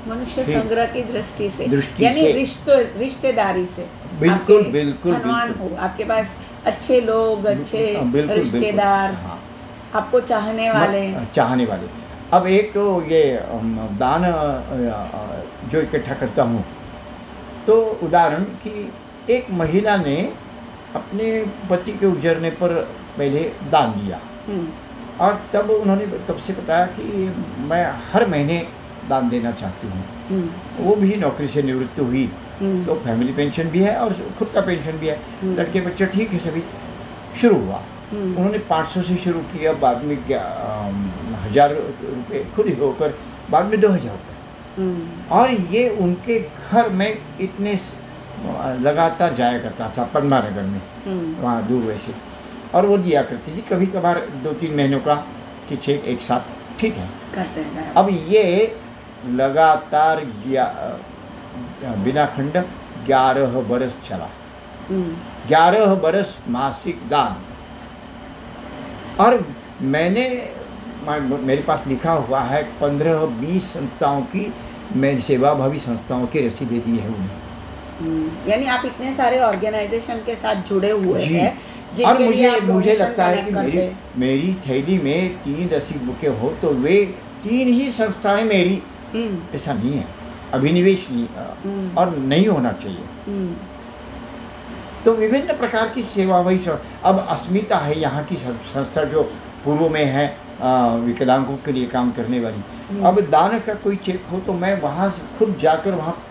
मनुष्य 0.07 0.45
संग्रह 0.45 0.87
की 0.87 1.03
दृष्टि 1.03 1.49
से 1.51 1.65
यानी। 2.01 2.33
रिश्तो 2.33 2.79
रिश्तेदारी 2.99 3.65
से। 3.67 3.87
बिल्कुल, 4.21 4.63
बिल्कुल, 4.73 5.15
धनवान 5.15 5.53
हो 5.55 5.71
आपके 5.79 6.05
पास 6.05 6.35
अच्छे 6.67 7.01
लोग 7.01 7.45
अच्छे 7.47 7.85
बिल्कुल, 8.13 8.37
रिश्तेदार 8.37 9.13
हाँ। 9.15 9.39
आपको 9.95 10.21
चाहने 10.21 10.71
वाले। 10.71 11.03
चाहने 11.35 11.65
वाले। 11.65 11.89
अब 12.33 12.47
एक 12.47 12.73
तो 12.73 12.85
ये 13.03 13.23
दान 14.01 14.25
जो 15.73 15.81
इकट्ठा 15.81 16.15
करता 16.15 16.43
हूँ। 16.43 16.65
तो 17.67 17.81
उदाहरण 18.03 18.43
कि 18.65 18.93
एक 19.31 19.51
महिला 19.51 19.97
ने 19.97 20.17
अपने 20.97 21.31
पति 21.71 21.93
के 21.93 22.07
उजरने 22.07 22.51
पर 22.61 22.75
पहले 23.19 23.41
दान 23.71 23.91
दिया। 23.93 24.21
हम्म, 24.49 24.69
और 25.21 25.41
तब 25.53 25.71
उन्होंने 25.71 26.07
तब 26.29 26.37
से 26.37 26.53
बताया 26.53 26.87
कि 26.87 27.03
मैं 27.69 27.85
हर 28.13 28.27
महीने 28.27 28.59
दान 29.09 29.29
देना 29.29 29.51
चाहती 29.53 29.89
हूँ। 29.89 30.05
हम्म, 30.29 30.85
वो 30.85 30.95
भी 30.97 31.17
नौकरी 31.17 31.49
से 31.49 31.63
निवृत्त 31.63 32.01
हुई। 32.01 32.25
हम्म, 32.61 32.85
तो 32.85 32.95
फैमिली 33.05 33.33
पेंशन 33.33 33.69
भी 33.71 33.81
है 33.81 33.97
और 33.97 34.17
खुद 34.39 34.49
का 34.55 34.61
पेंशन 34.63 34.99
भी 34.99 35.07
है। 35.07 35.19
हम्म। 35.43 35.55
लड़के 35.57 35.81
बच्चे 35.81 36.07
ठीक 36.09 36.33
है 36.33 36.39
सभी 36.41 36.63
शुरू 37.41 37.57
हुआ। 37.57 37.83
उन्होंने 38.13 38.59
500 38.69 39.03
से 39.03 39.17
शुरू 39.19 39.41
किया 39.49 39.73
बाद 39.81 40.05
में 40.05 40.17
हज़ार 40.17 41.73
रुपये 41.73 42.45
खुद 42.57 42.67
ही 42.67 42.75
होकर 42.77 43.15
बाद 43.51 43.65
में 43.67 43.81
दो 43.81 43.89
हज़ार 43.89 44.13
रुपये। 44.13 44.37
और 45.33 45.51
ये 45.73 45.89
उनके 46.01 46.39
घर 46.41 46.89
में 46.91 47.19
इतने 47.41 47.79
लगातार 48.81 49.35
जाया 49.35 49.59
करता 49.59 49.93
था 49.97 50.05
पन्ना 50.15 50.39
नगर 50.41 50.63
में 50.65 50.81
वहाँ 51.41 51.67
दूर 51.69 51.83
वैसे। 51.83 52.13
और 52.75 52.87
वो 52.87 52.99
दिया 52.99 53.23
करती 53.23 53.57
थी 53.57 53.63
कभी 53.71 53.87
कभार 53.89 54.19
दो 54.43 54.53
तीन 54.55 54.75
महीनों 54.77 55.01
का 55.01 55.15
कि 55.69 55.77
छः 55.77 56.11
एक 56.13 56.21
साथ 56.23 56.79
ठीक 56.81 56.95
है। 56.95 57.09
करते 57.35 57.61
हैं। 57.61 57.93
अब 57.95 58.09
ये 58.29 58.43
लगातार 59.27 60.25
बिना 62.05 62.25
खंड 62.37 62.57
ग्यारह 63.07 63.61
बरस 63.69 63.97
चला। 64.09 64.29
हम्म, 64.89 65.17
ग्यारह 65.49 65.95
बरस 65.95 66.35
मासिक 66.49 67.09
दान। 67.09 67.37
और 69.21 69.45
मैंने 69.95 70.25
मेरे 71.09 71.63
पास 71.63 71.85
लिखा 71.87 72.13
हुआ 72.13 72.41
है 72.43 72.63
पंद्रह 72.81 73.25
बीस 73.41 73.73
संस्थाओं 73.73 74.23
की 74.35 74.53
मैं 74.97 75.19
सेवाभावी 75.21 75.79
संस्थाओं 75.79 76.27
की 76.27 76.47
रसीदें 76.47 76.81
दी 76.81 76.97
है 76.99 77.09
उन्हें। 77.09 77.31
हम्म, 78.01 78.51
यानी 78.51 78.67
आप 78.67 78.85
इतने 78.87 79.13
सारे 79.13 79.39
ऑर्गेनाइजेशन 79.41 80.21
के 80.27 80.35
साथ 80.37 80.63
जुड़े 80.69 80.91
हुए 80.91 81.23
हैं 81.25 81.51
और 82.07 82.19
मुझे 82.19 82.61
मुझे 82.61 82.95
लगता 82.95 83.25
है 83.25 83.45
कि 83.45 83.51
मेरी 83.53 83.91
मेरी 84.19 84.55
थैली 84.67 84.99
में 84.99 85.37
तीन 85.45 85.69
रसीद 85.69 86.03
बुके 86.03 86.29
हो 86.41 86.49
तो 86.63 86.73
वे 86.85 86.97
तीन 87.43 87.69
ही 87.69 87.91
संस्थाएँ 87.93 88.45
मेरी 88.45 88.83
ऐसा 89.55 89.73
नहीं 89.73 89.93
है। 89.93 90.05
अभिनिवेश 90.55 91.09
नहीं 91.11 91.27
हम्म, 91.65 91.97
और 91.97 92.17
नहीं 92.17 92.47
होना 92.49 92.73
चाहिए। 92.73 93.05
हम्म, 93.27 93.55
तो 95.05 95.13
विभिन्न 95.13 95.57
प्रकार 95.57 95.89
की 95.89 96.03
सेवा 96.03 96.41
वही 96.41 96.59
सब। 96.59 96.83
अब 97.05 97.27
अस्मिता 97.29 97.79
है 97.79 98.01
यहाँ 98.01 98.25
की 98.25 98.37
संस्था 98.37 99.05
जो 99.05 99.23
पूर्व 99.65 99.89
में 99.89 100.05
है 100.05 100.37
विकलांगों 101.05 101.57
के 101.57 101.73
लिए 101.73 101.87
काम 101.87 102.11
करने 102.13 102.41
वाली। 102.41 102.61
हम्म। 102.91 103.05
अब 103.05 103.21
दान 103.21 103.59
का 103.59 103.75
कोई 103.75 103.97
चेक 103.97 104.25
हो 104.33 104.41
तो 104.41 104.53
मैं 104.53 104.81
वहाँ 104.83 105.11
से 105.11 105.39
खुद 105.39 105.59
जाकर 105.63 105.95
वहाँ 105.95 106.23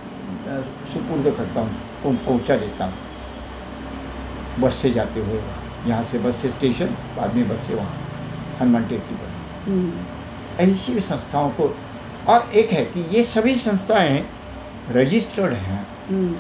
सुपुर्द 0.93 1.35
करता 1.37 1.61
हूँ 1.61 1.75
पहुँ- 2.03 2.25
पहुँचा 2.25 2.55
देता 2.57 2.85
हूँ। 2.85 2.93
बस 4.59 4.75
से 4.75 4.91
जाते 4.91 5.19
हुए 5.19 5.41
यहाँ 5.87 6.03
से 6.03 6.19
बस 6.19 6.35
से 6.35 6.49
स्टेशन 6.49 6.85
बाद 7.17 7.35
में 7.35 7.49
बस 7.49 7.61
से 7.61 7.75
वहाँ। 7.75 7.97
हनुमान 8.61 8.87
टेकरी 8.87 9.15
पर। 9.15 9.71
हम्म, 9.71 9.93
ऐसी 10.59 10.99
संस्थाओं 10.99 11.49
को 11.49 11.77
और 12.27 12.49
एक 12.55 12.69
है 12.69 12.85
कि 12.85 13.07
ये 13.11 13.23
सभी 13.23 13.55
संस्थाएँ 13.55 14.25
रजिस्टर्ड 14.89 15.53
हैं। 15.53 15.87
हम्म, 16.09 16.35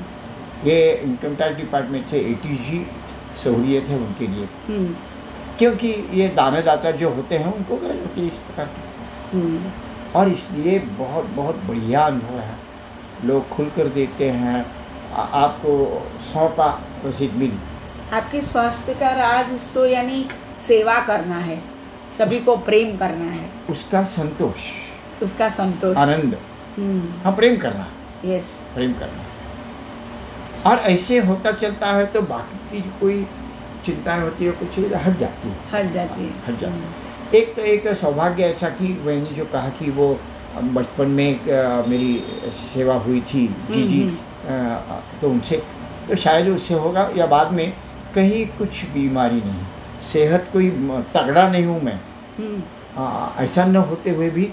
ये 0.69 0.95
इनकम 0.95 1.35
टैक्स 1.35 1.57
डिपार्टमेंट 1.57 2.07
से 2.07 2.19
ए 2.19 2.33
टी 2.33 2.57
जी 2.57 2.87
सहूलियत 3.43 3.85
है 3.85 3.97
उनके 3.97 4.27
लिए। 4.27 4.45
हम्म, 4.67 4.95
क्योंकि 5.57 5.87
ये 6.13 6.27
दानादाता 6.27 6.91
जो 6.91 7.09
होते 7.09 7.37
हैं 7.37 7.53
उनको 7.53 7.75
होती 7.75 8.21
है 8.21 8.27
इस 8.27 8.33
प्रकार 8.33 8.65
की। 8.65 9.41
हम्म, 9.41 9.71
और 10.15 10.29
इसलिए 10.29 10.79
बहुत 10.79 11.25
बहुत 11.25 11.55
बढ़िया 11.55 12.05
अनुभव 12.05 12.39
है। 12.39 12.55
लोग 13.25 13.49
खुल 13.49 13.65
कर 13.65 13.87
देते 13.87 14.29
हैं 14.29 14.65
आ- 15.13 15.21
आपको 15.21 16.07
सौंपा 16.33 16.81
रसीद 17.05 17.33
मिली। 17.33 17.57
आपके 18.13 18.41
स्वास्थ्य 18.41 18.93
का 18.93 19.09
राज 19.09 19.47
सो 19.47 19.85
यानी 19.85 20.29
सेवा 20.59 20.99
करना 20.99 21.37
है 21.37 21.61
सभी 22.17 22.39
को 22.39 22.57
प्रेम 22.57 22.97
करना 22.97 23.25
है। 23.25 23.49
उसका 23.69 24.03
संतोष। 24.03 24.86
उसका 25.23 25.49
संतोष। 25.49 25.97
आनंद। 25.97 26.37
हम्म, 26.77 27.01
हाँ 27.23 27.35
प्रेम 27.35 27.57
करना। 27.57 27.87
यस 28.25 28.49
प्रेम 28.75 28.93
करना। 28.93 30.69
और 30.69 30.77
ऐसे 30.91 31.19
होता 31.19 31.51
चलता 31.51 31.91
है 31.91 32.05
तो 32.05 32.21
बाकी 32.21 32.81
की 32.81 32.89
कोई 32.99 33.23
चिंताएँ 33.85 34.21
होती 34.21 34.45
है 34.45 34.51
कुछ 34.51 34.79
हट 34.79 35.17
जाती 35.19 35.49
है। 35.49 35.55
हट 35.73 35.93
जाती 35.93 36.23
है। 36.23 36.31
हट 36.47 36.59
जाती 36.61 36.79
है। 36.79 37.39
एक 37.41 37.55
तो 37.55 37.61
एक 37.61 37.87
सौभाग्य 37.97 38.43
ऐसा 38.43 38.69
कि 38.69 38.87
मैंने 39.05 39.29
जो 39.29 39.45
कहा 39.45 39.69
कि 39.69 39.89
वो 39.91 40.07
बचपन 40.73 41.07
में 41.07 41.23
एक, 41.29 41.41
मेरी 41.87 42.13
सेवा 42.73 42.95
हुई 42.95 43.21
थी 43.21 43.47
जी 43.71 43.83
जी 43.87 44.01
अ, 44.47 45.01
तो 45.21 45.29
उनसे 45.29 45.57
तो 46.09 46.15
शायद 46.15 46.47
उससे 46.49 46.73
होगा 46.73 47.09
या 47.17 47.25
बाद 47.25 47.51
में 47.51 47.73
कहीं 48.15 48.45
कुछ 48.57 48.83
बीमारी 48.85 49.35
नहीं। 49.35 49.65
सेहत 50.13 50.49
कोई 50.53 50.69
तगड़ा 51.15 51.47
नहीं 51.49 51.65
हूँ 51.65 51.81
मैं। 51.83 51.99
हम्म, 52.37 52.61
आ, 53.03 53.29
ऐसा 53.39 53.65
न 53.65 53.75
होते 53.75 54.09
हुए 54.09 54.29
भी 54.29 54.49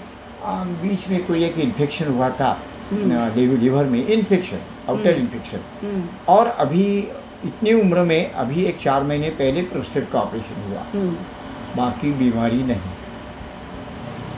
बीच 0.81 1.07
में 1.09 1.25
कोई 1.25 1.43
एक 1.45 1.57
इन्फेक्शन 1.57 2.07
हुआ 2.07 2.29
था 2.29 2.57
हम्म। 2.91 3.29
लिवर 3.59 3.83
में 3.83 4.07
इन्फेक्शन 4.07 4.59
आउटर 4.89 5.09
हम्म। 5.09 5.21
इन्फेक्शन 5.21 5.59
हम्म, 5.87 6.03
और 6.29 6.47
अभी 6.47 6.83
इतनी 7.45 7.73
उम्र 7.73 8.01
में 8.01 8.31
अभी 8.31 8.63
एक 8.65 8.77
चार 8.81 9.03
महीने 9.03 9.29
पहले 9.29 9.61
प्रोस्टेट 9.61 10.09
का 10.11 10.19
ऑपरेशन 10.19 10.71
हुआ। 10.71 10.81
हम्म, 10.93 11.15
बाकी 11.77 12.11
बीमारी 12.11 12.63
नहीं। 12.63 12.93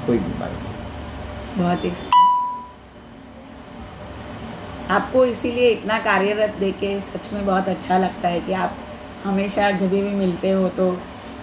कोई 0.07 0.17
बीमारी 0.17 0.53
नहीं। 0.53 1.63
बहुत 1.63 1.85
ही 1.85 1.91
आपको 4.91 5.25
इसीलिए 5.25 5.69
इतना 5.69 5.99
कार्यरत 5.99 6.55
देके 6.59 6.99
सच 6.99 7.33
में 7.33 7.45
बहुत 7.45 7.69
अच्छा 7.69 7.97
लगता 7.97 8.27
है 8.27 8.41
कि 8.41 8.53
आप 8.53 8.75
हमेशा 9.23 9.71
जब 9.71 9.89
भी 9.89 10.01
मिलते 10.01 10.51
हो 10.51 10.69
तो 10.69 10.93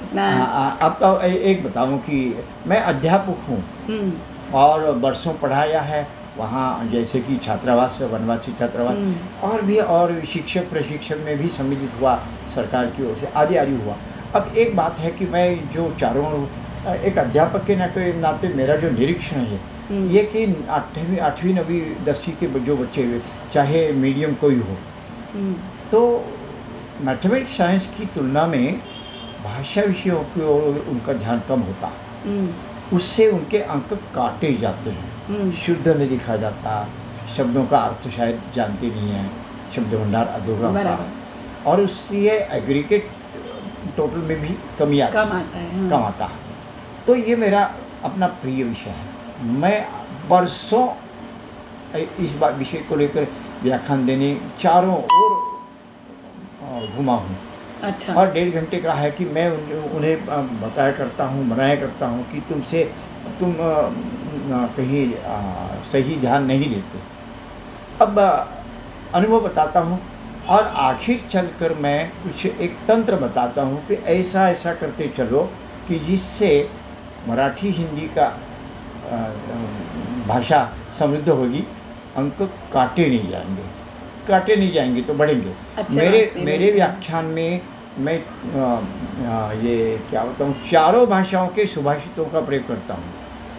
इतना 0.03 0.27
आ- 0.29 0.45
आ- 0.45 0.77
आपका 0.87 1.27
एक 1.27 1.65
बताऊँ 1.65 1.99
कि 1.99 2.45
मैं 2.67 2.81
अध्यापक 2.81 3.45
हूँ। 3.49 3.59
हम्म, 3.89 4.13
और 4.55 4.93
बरसों 4.99 5.33
पढ़ाया 5.35 5.81
है 5.83 6.07
वहाँ 6.39 6.89
जैसे 6.93 7.21
कि 7.21 7.37
छात्रावास 7.37 7.99
वनवासी 8.03 8.53
छात्रावास। 8.59 8.97
हम्म। 8.97 9.49
और 9.49 9.63
भी 9.63 9.77
और 9.79 10.21
शिक्षक 10.25 10.71
प्रशिक्षण 10.71 11.25
में 11.25 11.37
भी 11.39 11.49
सम्मिलित 11.49 11.91
हुआ 12.01 12.15
सरकार 12.55 12.87
की 12.87 13.07
ओर 13.07 13.17
से 13.17 13.27
आदि 13.37 13.57
आदि 13.57 13.75
हुआ। 13.75 13.97
अब 14.35 14.53
एक 14.57 14.77
बात 14.77 14.99
है 14.99 15.11
कि 15.11 15.27
मैं 15.27 15.49
जो 15.73 15.91
चारों 16.01 16.47
एक 16.95 17.19
अध्यापक 17.19 17.65
के 17.67 17.77
नाते 17.77 18.13
नाते 18.13 18.49
मेरा 18.55 18.77
जो 18.77 18.91
निरीक्षण 18.91 19.37
है 19.43 19.61
हम्म। 19.91 20.11
ये 20.11 20.23
कि 20.25 20.45
आठवीं 20.71 21.19
आठवीं 21.19 21.55
नवीं 21.55 21.81
दसवीं 22.05 22.35
के 22.35 22.61
जो 22.61 22.77
बच्चे 22.77 23.05
हुए 23.05 23.21
चाहे 23.53 23.91
मीडियम 23.93 24.35
कोई 24.35 24.59
हो। 24.59 24.77
हम्म, 25.35 25.55
तो 25.91 26.01
मैथमेटिक्स 27.01 27.57
साइंस 27.57 27.87
की 27.87 28.07
तुलना 28.07 28.47
में 28.47 28.81
भाषा 29.45 29.83
विषयों 29.83 30.23
की 30.25 30.43
ओर 30.43 30.85
उनका 30.91 31.13
ध्यान 31.13 31.43
कम 31.49 31.61
होता। 31.61 31.93
उससे 32.93 33.27
उनके 33.31 33.59
अंक 33.75 33.93
काटे 34.15 34.53
जाते 34.61 34.91
हैं। 34.91 35.13
हम्म, 35.29 35.51
शुद्ध 35.53 35.89
नहीं 35.89 36.09
लिखा 36.09 36.37
जाता 36.37 36.87
शब्दों 37.37 37.65
का 37.67 37.79
अर्थ 37.79 38.09
शायद 38.17 38.41
जानते 38.55 38.87
नहीं 38.87 39.11
हैं 39.11 39.31
शब्द 39.75 39.95
भंडार 39.95 40.27
अधूरा 40.29 40.69
होता 40.69 40.91
है 40.91 41.07
और 41.67 41.81
उससे 41.81 42.39
एग्रीगेट 42.59 43.11
टोटल 43.97 44.19
में 44.29 44.41
भी 44.41 44.57
कमी 44.79 45.01
आती 45.01 45.13
कम 45.13 45.33
आता 45.33 45.59
है 45.59 45.79
हाँ। 45.79 45.89
कम 45.91 46.05
आता 46.05 46.25
है। 46.25 46.37
तो 47.07 47.15
ये 47.17 47.37
मेरा 47.37 47.63
अपना 48.05 48.27
प्रिय 48.43 48.63
विषय 48.65 48.91
है। 48.91 49.47
मैं 49.61 49.79
बरसों 50.29 50.87
इस 52.25 52.37
बात 52.41 52.55
विषय 52.55 52.79
को 52.89 52.97
लेकर 52.97 53.27
व्याख्यान 53.63 54.07
देने 54.07 54.37
चारों 54.61 54.97
ओर 55.15 56.87
घुमा 56.97 57.15
हूँ। 57.17 57.37
अच्छा। 57.85 58.15
और 58.15 58.31
डेढ़ 58.33 58.51
घंटे 58.51 58.79
का 58.81 58.93
है 58.95 59.11
कि 59.11 59.25
मैं 59.27 59.49
उन्हें 59.97 60.27
बताया 60.61 60.93
करता 60.93 61.25
हूँ 61.25 61.45
मनाया 61.47 61.75
करता 61.77 62.07
हूँ 62.07 62.25
कि 62.31 62.41
तुमसे 62.49 62.85
तुम 63.41 63.55
कहीं 64.77 65.05
सही 65.93 66.17
ध्यान 66.21 66.45
नहीं 66.47 66.69
देते। 66.71 66.99
अब 68.05 68.19
अनुभव 69.15 69.41
बताता 69.41 69.81
हूँ 69.81 70.01
और 70.49 70.63
आखिर 70.85 71.21
चलकर 71.31 71.75
मैं 71.81 71.99
कुछ 72.23 72.47
एक 72.47 72.77
तंत्र 72.89 73.17
बताता 73.17 73.63
हूँ 73.63 73.85
कि 73.87 73.95
ऐसा 74.15 74.49
ऐसा 74.51 74.75
करते 74.81 75.09
चलो 75.17 75.43
कि 75.89 75.99
जिससे 76.07 76.51
मराठी 77.29 77.71
हिंदी 77.73 78.09
का 78.19 78.27
भाषा 80.29 80.61
समृद्ध 80.99 81.29
होगी 81.29 81.65
अंक 82.17 82.43
काटे 82.73 83.07
नहीं 83.09 83.31
जाएँगे। 83.31 83.63
काटे 84.29 84.57
नहीं 84.57 84.73
जाएँगे 84.73 85.03
तो 85.03 85.15
बढ़ेंगे। 85.15 85.53
अच्छे 85.79 85.97
मेरे 85.97 86.21
मेरे 86.45 86.71
व्याख्यान 86.73 87.25
में 87.37 87.61
मैं 87.99 88.19
अ, 88.19 89.53
ये 89.63 89.99
क्या 90.11 90.25
बताऊँ 90.25 90.55
चारों 90.71 91.07
भाषाओं 91.07 91.49
के 91.49 91.67
सुभाषितों 91.67 92.25
का 92.25 92.41
प्रयोग 92.41 92.67
करता 92.69 92.95
हूँ। 92.95 93.13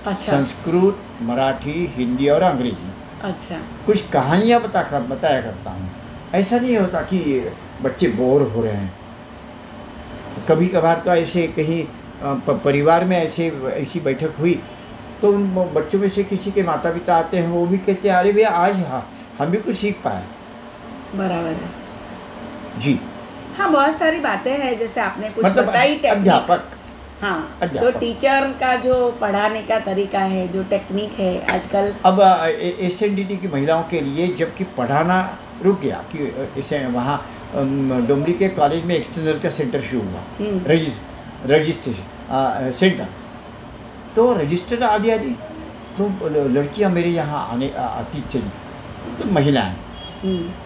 अच्छा। 0.06 0.32
संस्कृत 0.32 0.98
मराठी 1.24 1.86
हिंदी 1.95 2.28
और 2.30 2.41
अंग्रेज़ी। 2.41 2.91
अच्छा। 3.24 3.58
कुछ 3.86 4.10
कहानियाँ 4.10 4.62
बता 4.62 4.82
कर 4.84 5.02
बताया 5.02 5.41
करता 5.41 5.71
हूँ। 5.71 5.89
ऐसा 6.36 6.60
नहीं 6.60 6.78
होता 6.78 7.02
कि 7.02 7.19
बच्चे 7.82 8.08
बोर 8.08 8.41
हो 8.56 8.62
रहे 8.63 8.74
हैं। 8.74 8.93
कभी 10.50 10.67
कभार 10.67 11.02
तो 11.06 11.12
ऐसे 11.12 11.48
कहीं 11.48 11.84
परिवार 12.63 13.06
में 13.06 13.17
ऐसे 13.17 13.48
ऐसी 13.74 14.00
बैठक 14.00 14.34
हुई 14.39 14.60
तो 15.21 15.32
उन 15.32 15.48
बच्चों 15.74 16.00
में 16.00 16.08
से 16.10 16.24
किसी 16.24 16.52
के 16.52 16.63
माता 16.63 16.91
पिता 16.91 17.15
आते 17.17 17.38
हैं 17.38 17.48
वो 17.48 17.65
भी 17.67 17.78
कहते 17.78 18.10
हैं 18.10 18.15
अरे 18.15 18.32
भैया 18.34 18.50
आज 18.50 18.80
हाँ 18.88 19.08
हम 19.39 19.52
भी 19.52 19.58
कुछ 19.58 19.76
सीख 19.78 19.95
पाए। 20.04 20.24
बराबर 21.15 21.50
है। 21.50 22.82
जी। 22.82 23.00
हाँ 23.58 23.72
बहुत 23.72 23.98
सारी 23.98 24.20
बातें 24.20 24.52
हैं 24.52 24.78
जैसे 24.80 25.02
आपने 25.02 25.30
कुछ 25.30 25.46
मतलब 25.46 25.65
बताई। 25.65 25.98
अध्यापक। 26.10 26.72
हाँ 27.22 27.60
तो 27.62 27.91
टीचर 28.00 28.48
का 28.60 28.76
जो 28.78 28.96
पढ़ाने 29.22 29.62
का 29.63 29.80
तरीका 29.82 30.20
है 30.32 30.48
जो 30.48 30.63
टेक्निक 30.70 31.12
है 31.20 31.30
आजकल। 31.54 31.94
अब 32.06 32.20
एस 32.88 33.02
एन 33.04 33.15
डी 33.15 33.24
टी 33.24 33.38
की 33.38 33.48
महिलाओं 33.48 33.84
के 33.91 34.02
लिए 34.02 34.28
जबकि 34.39 34.63
पढ़ाना 34.78 35.20
रुक 35.63 35.80
गया 35.82 36.04
कि 36.12 36.34
इसे 36.60 36.86
वहाँ 36.96 37.18
डुमरी 38.08 38.34
के 38.34 38.50
कॉलेज 38.58 38.86
में 38.86 38.96
एक्सटर्नल 38.96 39.39
का 39.39 39.50
सेंटर 39.58 39.82
शुरू 39.82 40.02
हुआ। 40.02 40.22
हम्म। 40.39 40.58
रजिस्ट्रेशन 41.52 42.72
सेंटर 42.80 43.08
तो 44.15 44.32
रजिस्टर 44.34 44.84
आदि 44.84 45.12
आदि 45.12 45.36
तो 45.98 46.10
लड़कियाँ 46.30 46.91
मेरे 46.91 47.10
यहाँ 47.10 47.48
आने 47.54 47.72
आती 47.80 48.24
चली। 48.32 48.52
तो 49.20 49.32
महिलाएँ। 49.34 49.76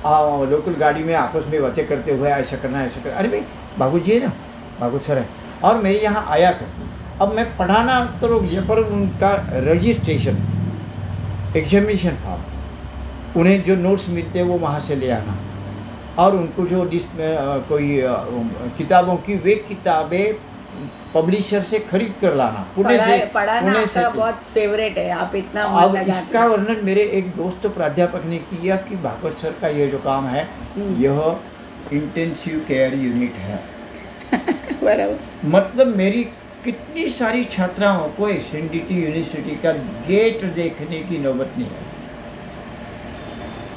आ, 0.05 0.43
लोकल 0.45 0.73
गाड़ी 0.79 1.03
में 1.03 1.13
आपस 1.15 1.45
में 1.51 1.61
बातें 1.61 1.87
करते 1.87 2.11
हुए 2.11 2.29
ऐसा 2.31 2.57
करना 2.57 2.83
ऐसा 2.83 3.01
करना 3.03 3.17
अरे 3.17 3.29
भाई 3.29 3.41
बाबू 3.79 3.99
जी 3.99 4.11
है 4.11 4.19
ना? 4.19 4.31
बाबू 4.79 4.99
सर 4.99 5.17
है। 5.17 5.25
और 5.63 5.81
मेरे 5.83 5.99
यहाँ 5.99 6.25
आया 6.29 6.51
कर। 6.51 6.67
अब 7.21 7.33
मैं 7.35 7.45
पढ़ाना 7.57 7.99
तो 8.21 8.39
लिया 8.39 8.61
पर 8.61 8.79
उनका 8.79 9.31
रजिस्ट्रेशन 9.65 10.37
एग्जामिनेशन 11.57 12.15
फॉर्म 12.25 13.39
उन्हें 13.39 13.63
जो 13.63 13.75
नोट्स 13.77 14.09
मिलते 14.09 14.39
हैं 14.39 14.45
वो 14.47 14.57
वहाँ 14.57 14.79
से 14.81 14.95
ले 14.95 15.09
आना। 15.11 15.37
और 16.17 16.35
उनको 16.35 16.65
जो 16.67 16.83
डिस 16.89 17.03
कोई 17.69 17.87
किताबों 18.77 19.15
की 19.25 19.35
वे 19.43 19.55
किताबें 19.67 20.25
पब्लिशर 21.13 21.61
से 21.63 21.79
खरीद 21.79 22.13
कर 22.21 22.35
लाना 22.35 22.65
पुणे 22.75 22.97
से 22.97 23.17
पुणे 23.27 23.85
से 23.87 24.07
बहुत 24.09 24.41
फेवरेट 24.53 24.97
है 24.97 25.09
आप 25.17 25.35
इतना 25.35 25.63
अब 25.81 25.95
इसका 25.95 26.45
वर्णन 26.45 26.85
मेरे 26.85 27.03
एक 27.19 27.29
दोस्त 27.35 27.67
प्राध्यापक 27.67 28.25
ने 28.25 28.37
किया 28.49 28.75
कि 28.75 28.95
भागवत 28.97 29.33
सर 29.33 29.55
का 29.61 29.67
ये 29.67 29.87
जो 29.87 29.99
काम 29.99 30.27
है 30.27 30.43
हम्म। 30.75 31.03
यह 31.03 31.39
इंटेंसिव 31.93 32.65
केयर 32.67 32.93
यूनिट 32.95 33.37
है। 33.39 33.59
मतलब 35.45 35.95
मेरी 35.95 36.23
कितनी 36.63 37.07
सारी 37.09 37.43
छात्राओं 37.51 38.07
को 38.09 38.27
एस 38.29 38.51
यूनिवर्सिटी 38.53 39.55
का 39.55 39.71
गेट 40.07 40.43
देखने 40.53 40.99
की 40.99 41.17
नौबत 41.17 41.53
नहीं 41.57 41.67
है 41.67 41.87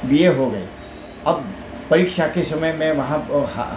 बीए 0.09 0.27
हो 0.27 0.49
गए। 0.49 0.67
अब 1.27 1.43
परीक्षा 1.89 2.27
के 2.27 2.43
समय 2.43 2.73
मैं 2.73 2.91
वहाँ 2.91 3.17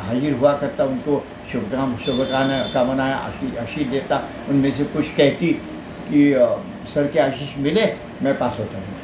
हाजिर 0.07 0.35
हुआ 0.35 0.53
करता 0.57 0.85
उनको 0.85 1.23
शुभकाम 1.53 1.97
शुभकामना 2.05 2.59
कामनाएँ 2.75 3.15
आशीष 3.15 3.57
आशीष 3.59 3.87
देता। 3.89 4.17
उनमें 4.51 4.71
से 4.73 4.85
कुछ 4.93 5.09
कहती 5.17 5.53
कि 6.09 6.21
सर 6.93 7.07
के 7.13 7.19
आशीष 7.21 7.57
मिले 7.59 7.85
मैं 8.23 8.37
पास 8.39 8.59
होता 8.59 8.79
हूँ। 8.79 8.95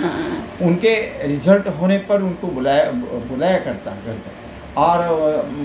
हाँ। 0.00 0.66
उनके 0.66 0.94
रिज़ल्ट 1.26 1.68
होने 1.80 1.98
पर 2.08 2.22
उनको 2.22 2.46
बुलाया 2.48 2.90
बुलाया 3.30 3.58
करता 3.64 3.90
घर 3.96 4.14
पर। 4.16 4.38
और 4.80 4.98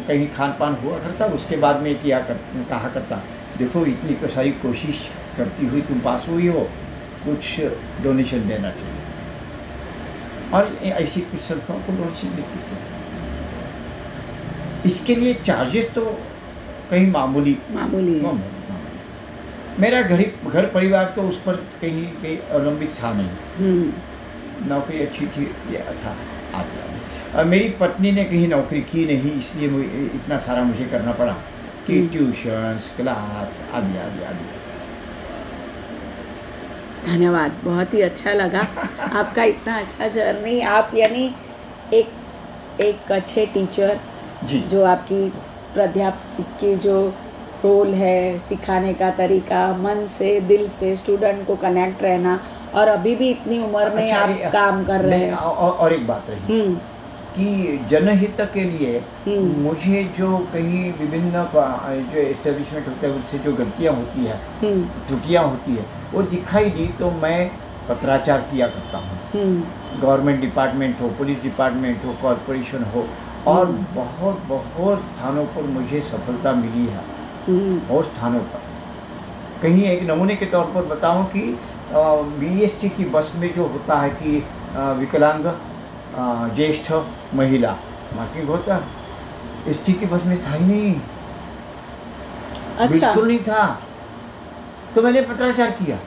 कहीं 0.07 0.27
खान 0.35 0.55
पान 0.59 0.75
हुआ 0.83 0.97
करता 0.99 1.25
उसके 1.35 1.57
बाद 1.57 1.81
में 1.81 1.93
किया 2.01 2.19
कर 2.29 2.37
कहा 2.69 2.89
करता 2.89 3.21
देखो 3.57 3.85
इतनी 3.85 4.13
को 4.15 4.27
सारी 4.29 4.51
कोशिश 4.63 4.99
करती 5.37 5.67
हुई 5.67 5.81
तुम 5.89 5.99
पास 6.01 6.25
हुई 6.29 6.47
हो 6.47 6.61
कुछ 7.25 7.59
डोनेशन 8.03 8.47
देना 8.47 8.71
चाहिए। 8.71 9.03
और 10.53 10.75
ऐसी 11.01 11.21
कुछ 11.21 11.41
संस्थाओं 11.41 11.79
को 11.79 11.97
डोनेशन 11.97 12.35
देती 12.35 12.59
थी 12.59 12.75
इसके 14.85 15.15
लिए 15.15 15.33
चार्जेस 15.45 15.91
तो 15.95 16.01
कहीं 16.91 17.11
मामूली 17.11 17.57
मामूली 17.71 18.19
है। 18.19 18.33
मेरा 19.79 20.01
घर 20.01 20.23
घर 20.49 20.65
परिवार 20.73 21.13
तो 21.15 21.21
उस 21.29 21.41
पर 21.45 21.55
कहीं 21.81 22.05
कहीं 22.21 22.37
अवलंबित 22.37 22.93
था 23.03 23.13
नहीं। 23.13 23.29
हम्म, 23.57 23.91
नौकरी 24.69 24.99
अच्छी 25.01 25.25
थी 25.27 25.43
ये 25.71 25.79
था 26.03 26.15
आगे 26.55 26.83
और 27.37 27.45
मेरी 27.45 27.69
पत्नी 27.79 28.11
ने 28.11 28.23
कहीं 28.23 28.47
नौकरी 28.47 28.81
की 28.91 29.05
नहीं 29.05 29.31
इसलिए 29.39 29.69
मुझे 29.69 30.05
इतना 30.15 30.37
सारा 30.39 30.63
मुझे 30.63 30.85
करना 30.85 31.11
पड़ा 31.13 31.33
कि। 31.87 32.01
ट्यूशन्स 32.07 32.87
क्लास 32.97 33.59
आदि 33.73 33.97
आदि 33.97 34.23
आदि 34.23 34.45
धन्यवाद 37.05 37.51
बहुत 37.63 37.93
ही 37.93 38.01
अच्छा 38.01 38.33
लगा। 38.33 38.59
आपका 39.19 39.43
इतना 39.43 39.77
अच्छा 39.77 40.07
जर्नी 40.07 40.59
आप 40.75 40.91
यानी 40.95 41.25
एक 41.93 42.81
एक 42.81 43.11
अच्छे 43.11 43.45
टीचर 43.53 43.99
जी। 44.45 44.83
आपकी 44.83 45.29
प्राध्यापक 45.73 46.41
की 46.59 46.75
जो 46.75 47.13
रोल 47.63 47.87
है 47.87 48.39
सिखाने 48.39 48.93
का 48.93 49.09
तरीका 49.09 49.77
मन 49.77 50.07
से 50.07 50.39
दिल 50.41 50.69
से 50.69 50.95
स्टूडेंट 50.95 51.47
को 51.47 51.55
कनेक्ट 51.55 52.03
रहना 52.03 52.39
और 52.75 52.87
अभी 52.87 53.15
भी 53.15 53.29
इतनी 53.29 53.63
उम्र 53.63 53.89
में 53.89 54.11
अच्छा, 54.11 54.45
आप 54.45 54.51
काम 54.51 54.83
कर 54.83 55.01
रहे 55.01 55.19
हैं। 55.19 55.33
औ- 55.33 55.57
औ- 55.57 55.77
और 55.77 55.93
एक 55.93 56.07
बात 56.07 56.23
रही। 56.29 56.61
हम्म। 56.61 56.75
कि 57.37 57.87
जनहित 57.89 58.37
के 58.41 58.63
लिए 58.63 58.99
हम्म। 59.27 59.61
मुझे 59.61 60.03
जो 60.17 60.37
कहीं 60.37 60.93
विभिन्न 60.93 61.31
जो 62.13 62.19
एस्टेब्लिशमेंट 62.19 62.87
होते 62.87 63.07
हैं 63.07 63.15
उनसे 63.15 63.39
जो 63.39 63.53
गलतियाँ 63.53 63.93
होती 63.93 64.25
है 64.25 64.39
हम्म। 64.61 64.81
त्रुटियाँ 65.07 65.43
होती 65.43 65.75
है 65.75 65.85
वो 66.13 66.21
दिखाई 66.21 66.65
दी 66.65 66.87
तो 66.87 67.11
मैं 67.11 67.51
पत्राचार 67.89 68.39
किया 68.39 68.67
करता 68.67 68.97
हूँ। 68.97 69.19
गवर्नमेंट 70.01 70.41
डिपार्टमेंट 70.41 71.01
हो 71.01 71.07
पुलिस 71.07 71.43
डिपार्टमेंट 71.43 72.05
हो 72.05 72.15
कॉरपोरेशन 72.21 72.83
हो 72.83 73.07
और 73.47 73.65
बहुत 73.95 74.41
बहुत 74.47 74.99
स्थानों 75.15 75.45
पर 75.45 75.61
मुझे 75.63 76.01
सफलता 76.01 76.51
मिली 76.51 76.85
है। 76.85 77.03
हम्म। 77.47 77.79
बहुत 77.79 78.05
स्थानों 78.05 78.39
पर। 78.39 78.61
कहीं 79.61 79.83
एक 79.83 80.03
नमूने 80.09 80.35
के 80.35 80.45
तौर 80.45 80.65
पर 80.65 80.85
बताऊँ 80.85 81.25
कि 81.25 81.41
बीएसटी 82.39 82.89
की 82.89 83.05
बस 83.05 83.31
में 83.35 83.53
जो 83.53 83.65
होता 83.65 83.99
है 83.99 84.09
कि 84.09 84.43
विकलांग 84.99 85.45
ज्येष्ठ 86.55 86.91
महिला 87.35 87.71
मार्किंग 88.15 88.47
होता 88.47 88.83
एस 89.67 89.79
टी 89.85 89.93
की 89.93 90.05
बस 90.05 90.25
में 90.25 90.37
था 90.43 90.53
ही 90.53 90.65
नहीं। 90.65 90.95
अच्छा। 92.79 92.87
बिल्कुल 92.87 93.27
नहीं 93.27 93.39
था। 93.39 93.65
तो 94.95 95.01
मैंने 95.01 95.21
पत्राचार 95.21 95.71
किया। 95.71 95.97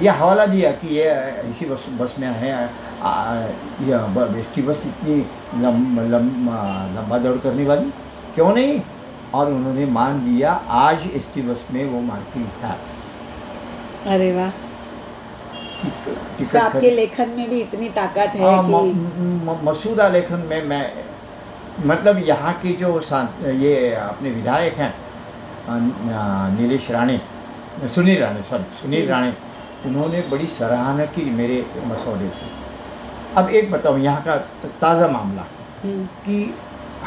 यह 0.00 0.22
हवाला 0.22 0.46
दिया 0.46 0.70
कि 0.72 0.94
ये 0.96 1.04
ऐसी 1.04 1.66
बस 1.66 1.84
बस 2.00 2.14
में 2.18 2.28
है 2.28 2.70
आ, 3.02 3.34
यह 3.88 4.38
एस 4.38 4.48
टी 4.54 4.62
बस 4.62 4.82
इतनी 4.86 5.16
लम, 5.62 5.76
लम, 6.12 6.26
लंबा 6.96 7.18
दौड़ 7.18 7.36
करने 7.44 7.64
वाली? 7.66 7.90
क्यों 8.34 8.52
नहीं? 8.54 8.80
और 9.34 9.52
उन्होंने 9.52 9.86
मान 9.92 10.20
लिया 10.24 10.52
आज 10.80 11.06
एस 11.16 11.26
टी 11.34 11.42
बस 11.42 11.62
में 11.72 11.84
वो 11.90 12.00
मार्किंग 12.08 12.46
है 12.62 12.76
अरे 14.14 14.32
वाह। 14.36 14.50
तो 16.40 16.58
आपके 16.58 16.90
लेखन 16.90 17.28
में 17.36 17.48
भी 17.50 17.60
इतनी 17.60 17.88
ताकत 17.90 18.36
है 18.36 18.42
हाँ, 18.42 18.62
कि 18.68 19.66
मसूदा 19.68 20.08
लेखन 20.08 20.46
में 20.50 20.62
मैं 20.68 20.84
मतलब 21.86 22.18
यहाँ 22.28 22.52
के 22.62 22.72
जो 22.80 22.88
ये 23.62 23.72
अपने 23.94 24.30
विधायक 24.30 24.74
हैं 24.78 24.94
नीलेश 26.58 26.90
राणे 26.90 27.20
सुनील 27.94 28.20
राणे 28.22 28.42
सॉरी 28.42 28.64
सुनील। 28.80 29.08
राणे 29.08 29.32
उन्होंने 29.86 30.20
बड़ी 30.30 30.46
सराहना 30.46 31.04
की 31.14 31.24
मेरे 31.38 31.64
मसौदे 31.86 32.28
की 32.28 32.50
अब 33.36 33.48
एक 33.48 33.70
बताओ 33.70 33.96
यहाँ 33.98 34.22
का 34.22 34.36
ताज़ा 34.80 35.08
मामला 35.08 35.44
हम्म, 35.82 36.04
कि 36.24 36.54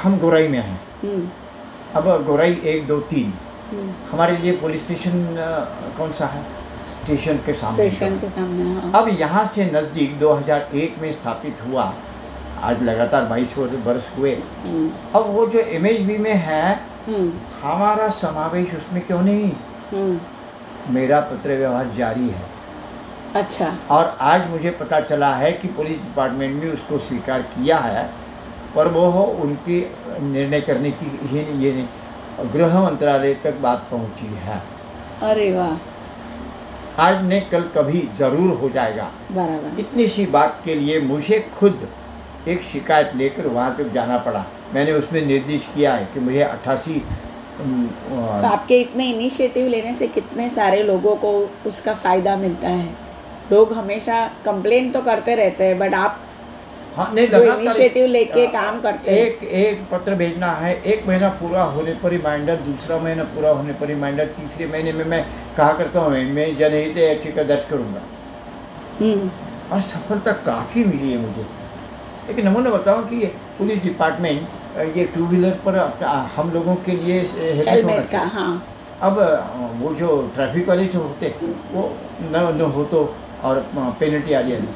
हम 0.04 0.18
गोराई 0.20 0.48
में 0.48 0.60
हैं। 0.60 0.80
हम्म, 1.04 1.28
अब 1.96 2.26
गोराई 2.26 2.54
एक 2.66 2.88
दो 2.88 3.00
तीन 3.12 3.34
हम्म। 3.72 3.92
हमारे 4.12 4.38
लिए 4.38 4.52
पुलिस 4.58 4.84
स्टेशन 4.86 5.26
कौन 5.98 6.12
सा 6.14 6.26
है? 6.26 6.42
स्टेशन 7.04 7.38
के 7.46 7.54
सामने। 7.54 7.76
स्टेशन 7.76 8.18
के 8.20 8.30
सामने 8.30 8.74
हाँ। 8.74 8.92
अब 9.02 9.10
यहाँ 9.20 9.46
से 9.46 9.66
नज़दीक 9.74 10.18
2001 10.20 11.00
में 11.02 11.12
स्थापित 11.12 11.62
हुआ 11.68 11.94
आज 12.64 12.82
लगातार 12.84 13.26
बाईस 13.26 13.58
वर्ष 13.58 14.08
हुए। 14.18 14.32
अब 15.16 15.30
वो 15.36 15.46
जो 15.48 15.60
एम 15.60 15.84
में 16.24 16.34
है 16.48 16.80
हमारा 17.62 18.10
समावेश 18.20 18.74
उसमें 18.76 19.06
क्यों 19.08 19.22
नहीं। 19.22 19.52
मेरा 20.94 21.20
पत्र 21.32 21.58
व्यवहार 21.58 21.92
जारी 21.98 22.30
है। 22.30 22.55
अच्छा। 23.36 23.72
और 23.92 24.18
आज 24.22 24.50
मुझे 24.50 24.72
पता 24.80 25.00
चला 25.02 25.34
है 25.36 25.52
कि 25.54 25.68
पुलिस 25.78 25.98
डिपार्टमेंट 26.00 26.64
ने 26.64 26.70
उसको 26.72 26.98
स्वीकार 27.00 27.42
किया 27.56 27.78
है 27.80 28.04
पर 28.76 28.88
वो 28.88 29.06
हो 29.12 29.24
उनकी 29.44 29.80
निर्णय 30.22 30.62
करने 30.62 30.92
की 30.92 31.06
ही 31.24 31.42
नहीं 31.42 31.60
ये 31.62 31.72
नहीं। 31.74 32.52
गृह 32.54 32.80
मंत्रालय 32.82 33.34
तक 33.44 33.60
बात 33.62 33.88
पहुँची 33.92 34.34
है। 34.38 34.62
अरे 35.24 35.52
वाह। 35.52 37.04
आज 37.04 37.24
ने 37.26 37.40
कल 37.52 37.64
कभी 37.76 38.02
ज़रूर 38.18 38.58
हो 38.58 38.70
जाएगा। 38.70 39.12
बराबर। 39.32 39.80
इतनी 39.80 40.08
सी 40.08 40.26
बात 40.32 40.62
के 40.66 40.76
लिए 40.76 41.00
मुझे 41.04 41.40
खुद 41.60 41.88
एक 42.48 42.62
शिकायत 42.64 43.16
लेकर 43.16 43.48
वहाँ 43.48 43.76
तक 43.78 43.92
जाना 43.94 44.18
पड़ा। 44.26 44.46
मैंने 44.74 44.92
उसमें 44.94 45.26
निर्देश 45.26 45.68
किया 45.76 45.94
है 45.94 46.06
कि 46.14 46.20
मुझे 46.20 46.42
अट्ठासी 46.44 47.02
तो 47.58 48.46
आपके 48.46 48.80
इतने 48.82 49.06
इनिशिएटिव 49.10 49.68
लेने 49.68 49.94
से 49.94 50.08
कितने 50.10 50.50
सारे 50.50 50.82
लोगों 50.84 51.16
को 51.16 51.32
उसका 51.68 51.94
फ़ायदा 51.96 52.36
मिलता 52.38 52.68
है? 52.70 52.88
लोग 53.52 53.74
हमेशा 53.74 54.26
कंप्लेन 54.46 54.92
तो 54.92 55.02
करते 55.02 55.36
रहते 55.36 55.64
हैं 55.64 55.78
बट 55.80 55.94
आप 55.94 56.22
हाँ 56.96 57.10
नहीं 57.14 57.28
इनिशिएटिव 57.28 58.06
लेके 58.08 58.46
काम 58.48 58.80
करते 58.82 59.12
हैं। 59.12 59.18
एक 59.20 59.44
एक 59.62 59.80
पत्र 59.92 60.16
भेजना 60.16 60.52
है 60.52 60.74
एक 60.94 61.08
महीना 61.08 61.30
पूरा 61.42 61.64
होने 61.74 61.94
पर 62.04 62.10
रिमाइंडर 62.10 62.56
दूसरा 62.68 62.98
महीना 63.00 63.24
पूरा 63.36 63.50
होने 63.50 63.74
पर 63.80 63.88
रिमाइंडर 63.88 64.26
तीसरे 64.38 64.66
महीने 64.68 64.94
में 64.94 65.04
मैं 65.06 65.26
कहा 65.58 65.74
करता 65.74 66.00
हूँ 66.00 66.12
मैं 66.34 66.48
जनहित 66.58 66.98
याचिका 66.98 67.44
दर्ज 67.44 67.64
करूँगा। 67.70 68.02
हम्म, 69.00 69.30
और 69.72 69.82
सफलता 69.82 70.32
काफ़ी 70.46 70.84
मिली 70.86 71.12
है 71.12 71.18
मुझे। 71.18 71.46
एक 72.32 72.40
नमूना 72.46 72.70
बताऊँ 72.70 73.08
कि 73.10 73.26
पुलिस 73.58 73.82
डिपार्टमेंट 73.84 74.96
ये 74.98 75.04
टू 75.16 75.26
व्हीलर 75.26 75.60
पर 75.66 75.76
हम 76.36 76.52
लोगों 76.54 76.76
के 76.86 76.92
लिए 77.04 77.20
हेलमेट 77.68 78.10
का 78.12 78.20
हाँ। 78.34 78.52
अब 79.04 79.20
वो 79.82 79.94
जो 79.96 80.10
ट्रैफ़िक 80.36 80.68
वाले 80.70 80.86
जो 80.96 81.00
होते 81.00 81.34
वो 81.74 81.84
न 82.32 82.48
न 82.58 82.72
हो 82.76 82.84
तो 82.94 83.04
और 83.46 83.60
पेनल्टी 84.00 84.34
आ 84.34 84.42
जाएगी 84.42 84.74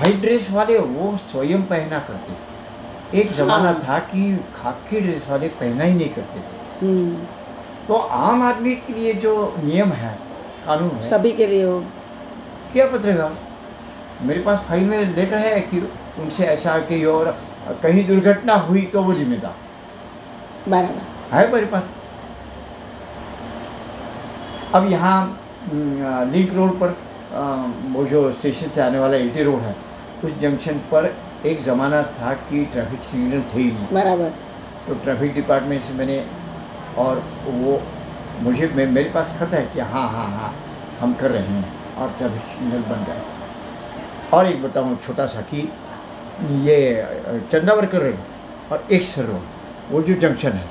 वाइट 0.00 0.20
ड्रेस 0.20 0.50
वाले 0.50 0.78
वो 0.78 1.16
स्वयं 1.22 1.62
पहना 1.70 1.98
करते। 2.08 3.20
एक 3.20 3.32
ज़माना 3.36 3.68
हाँ। 3.68 3.80
था 3.80 3.98
कि 4.10 4.20
खाकी 4.54 5.00
ड्रेस 5.00 5.28
वाले 5.28 5.48
पहना 5.60 5.84
ही 5.84 5.94
नहीं 5.94 6.08
करते 6.08 6.40
थे। 6.40 6.86
हम्म, 6.86 7.14
तो 7.88 7.94
आम 7.94 8.42
आदमी 8.42 8.74
के 8.76 8.92
लिए 8.92 9.12
जो 9.24 9.32
नियम 9.64 9.92
है 9.94 10.14
कानून 10.66 10.90
है 10.90 11.08
सभी 11.08 11.32
के 11.32 11.46
लिए 11.46 11.64
हो। 11.64 11.78
क्या 12.72 12.86
पत्रेगा 12.90 13.30
मेरे 14.22 14.40
पास 14.40 14.58
फ़ाइल 14.68 14.84
में 14.84 15.14
लेटर 15.16 15.38
है 15.38 15.60
कि 15.62 15.78
उनसे 16.20 16.44
ऐसा 16.46 16.78
कि 16.88 17.04
और 17.06 17.36
कहीं 17.82 18.06
दुर्घटना 18.06 18.54
हुई 18.68 18.82
तो 18.92 19.02
वो 19.02 19.12
जिम्मेदार। 19.14 19.54
है 21.32 21.52
मेरे 21.52 21.66
पास। 21.66 21.82
अब 24.74 24.90
यहाँ 24.90 25.16
लिंक 25.66 26.52
रोड 26.54 26.78
पर 26.80 26.90
वो 27.92 28.04
जो 28.06 28.30
स्टेशन 28.32 28.70
से 28.70 28.80
आने 28.80 28.98
वाला 28.98 29.16
एटी 29.16 29.42
रोड 29.42 29.60
है 29.62 29.74
उस 30.24 30.32
जंक्शन 30.40 30.78
पर 30.92 31.06
एक 31.46 31.60
ज़माना 31.62 32.02
था 32.18 32.32
कि 32.48 32.64
ट्रैफ़िक 32.72 33.04
सिग्नल 33.04 33.42
थे 33.54 33.58
ही 33.58 33.70
नहीं। 33.70 33.86
बराबर। 33.92 34.28
तो 34.86 34.94
ट्रैफ़िक 35.04 35.34
डिपार्टमेंट 35.34 35.82
से 35.82 35.92
मैंने 35.94 36.18
और 36.96 37.22
वो 37.44 37.80
मुझे 38.40 38.68
मे, 38.68 38.86
मेरे 38.86 39.08
पास 39.10 39.34
खत 39.38 39.54
है 39.54 39.64
कि 39.74 39.80
हाँ 39.80 40.08
हाँ 40.10 40.26
हाँ 40.30 40.52
हम 41.00 41.14
कर 41.14 41.30
रहे 41.30 41.42
हैं 41.42 41.64
और 41.98 42.12
ट्रैफ़िक 42.18 42.42
सिग्नल 42.46 42.82
बन 42.90 43.04
गए 43.04 43.20
और 44.32 44.46
एक 44.46 44.62
बताऊँ 44.62 44.96
छोटा 45.02 45.26
सा 45.26 45.40
कि 45.52 45.68
ये 46.66 46.78
चंदावरकर 47.52 48.02
रोड 48.02 48.18
और 48.70 48.86
एक 48.92 49.02
सर 49.04 49.24
रोड 49.24 49.92
वो 49.92 50.02
जो 50.02 50.14
जंक्शन 50.20 50.52
है 50.52 50.70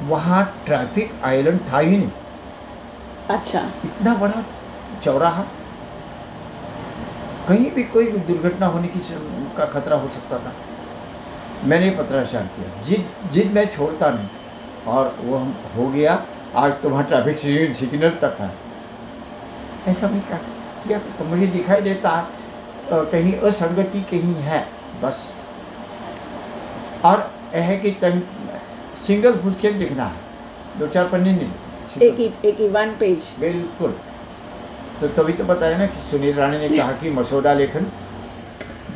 वहाँ 0.00 0.44
ट्रैफ़िक 0.66 1.12
आइलैंड 1.24 1.60
था 1.68 1.78
ही 1.78 1.96
नहीं। 1.96 2.10
अच्छा। 3.30 3.60
इतना 3.84 4.14
बड़ा 4.14 4.44
चौराहा? 5.04 5.42
कहीं 7.48 7.70
भी 7.70 7.82
कोई 7.84 8.06
दुर्घटना 8.06 8.66
होने 8.66 8.88
की 8.88 9.00
का 9.56 9.64
खतरा 9.64 9.96
हो 9.96 10.08
सकता 10.08 10.38
था। 10.38 10.52
मैंने 11.64 11.90
पत्राचार 11.90 12.42
किया। 12.42 12.82
जिद 12.82 13.32
जिद 13.32 13.52
मैं 13.52 13.66
छोड़ता 13.66 14.10
नहीं। 14.10 14.28
और 14.86 15.16
वो 15.20 15.36
हम 15.36 15.54
हो 15.76 15.88
गया। 15.88 16.24
आज 16.56 16.72
तो 16.82 16.88
वहाँ 16.88 17.04
ट्रैफ़िक 17.04 17.38
सिग्नल 17.76 18.10
तक 18.10 18.36
है। 18.40 18.50
ऐसा 19.88 20.08
मैं 20.08 20.20
क्या 20.20 20.38
किया 20.86 20.98
करता 20.98 21.24
मुझे 21.24 21.46
दिखाई 21.46 21.80
देता 21.80 22.10
है। 22.10 22.26
कहीं 22.92 23.34
असंगति 23.38 24.00
कहीं 24.00 24.34
है। 24.34 24.68
बस। 25.02 25.18
और 27.04 27.30
यह 27.54 27.62
है 27.62 27.76
कि 27.76 27.90
सिंगल 29.06 29.36
फुल 29.36 29.54
स्टेप 29.54 29.74
लिखना 29.74 30.04
है। 30.04 30.16
दो 30.78 30.86
चार 30.86 31.08
पन्ने 31.08 31.32
नहीं। 31.32 31.50
एक 32.02 32.14
ही 32.14 32.30
एक 32.44 32.60
ही 32.60 32.68
वन 32.68 32.90
पेज 33.00 33.28
बिल्कुल। 33.40 33.94
तो 35.00 35.08
तभी 35.08 35.32
तो 35.32 35.44
बताया 35.44 35.78
ना 35.78 35.86
कि 35.86 36.10
सुनील 36.10 36.34
राणे 36.34 36.68
ने 36.68 36.78
कहा 36.78 36.92
कि 36.92 37.10
मसौदा 37.10 37.54
लेखन 37.54 37.86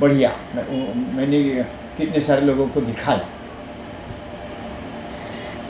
बढ़िया। 0.01 0.31
मैं- 0.57 0.97
मैंने 1.17 1.43
कितने 1.99 2.21
सारे 2.21 2.41
लोगों 2.41 2.67
को 2.69 2.81
दिखाया। 2.81 3.29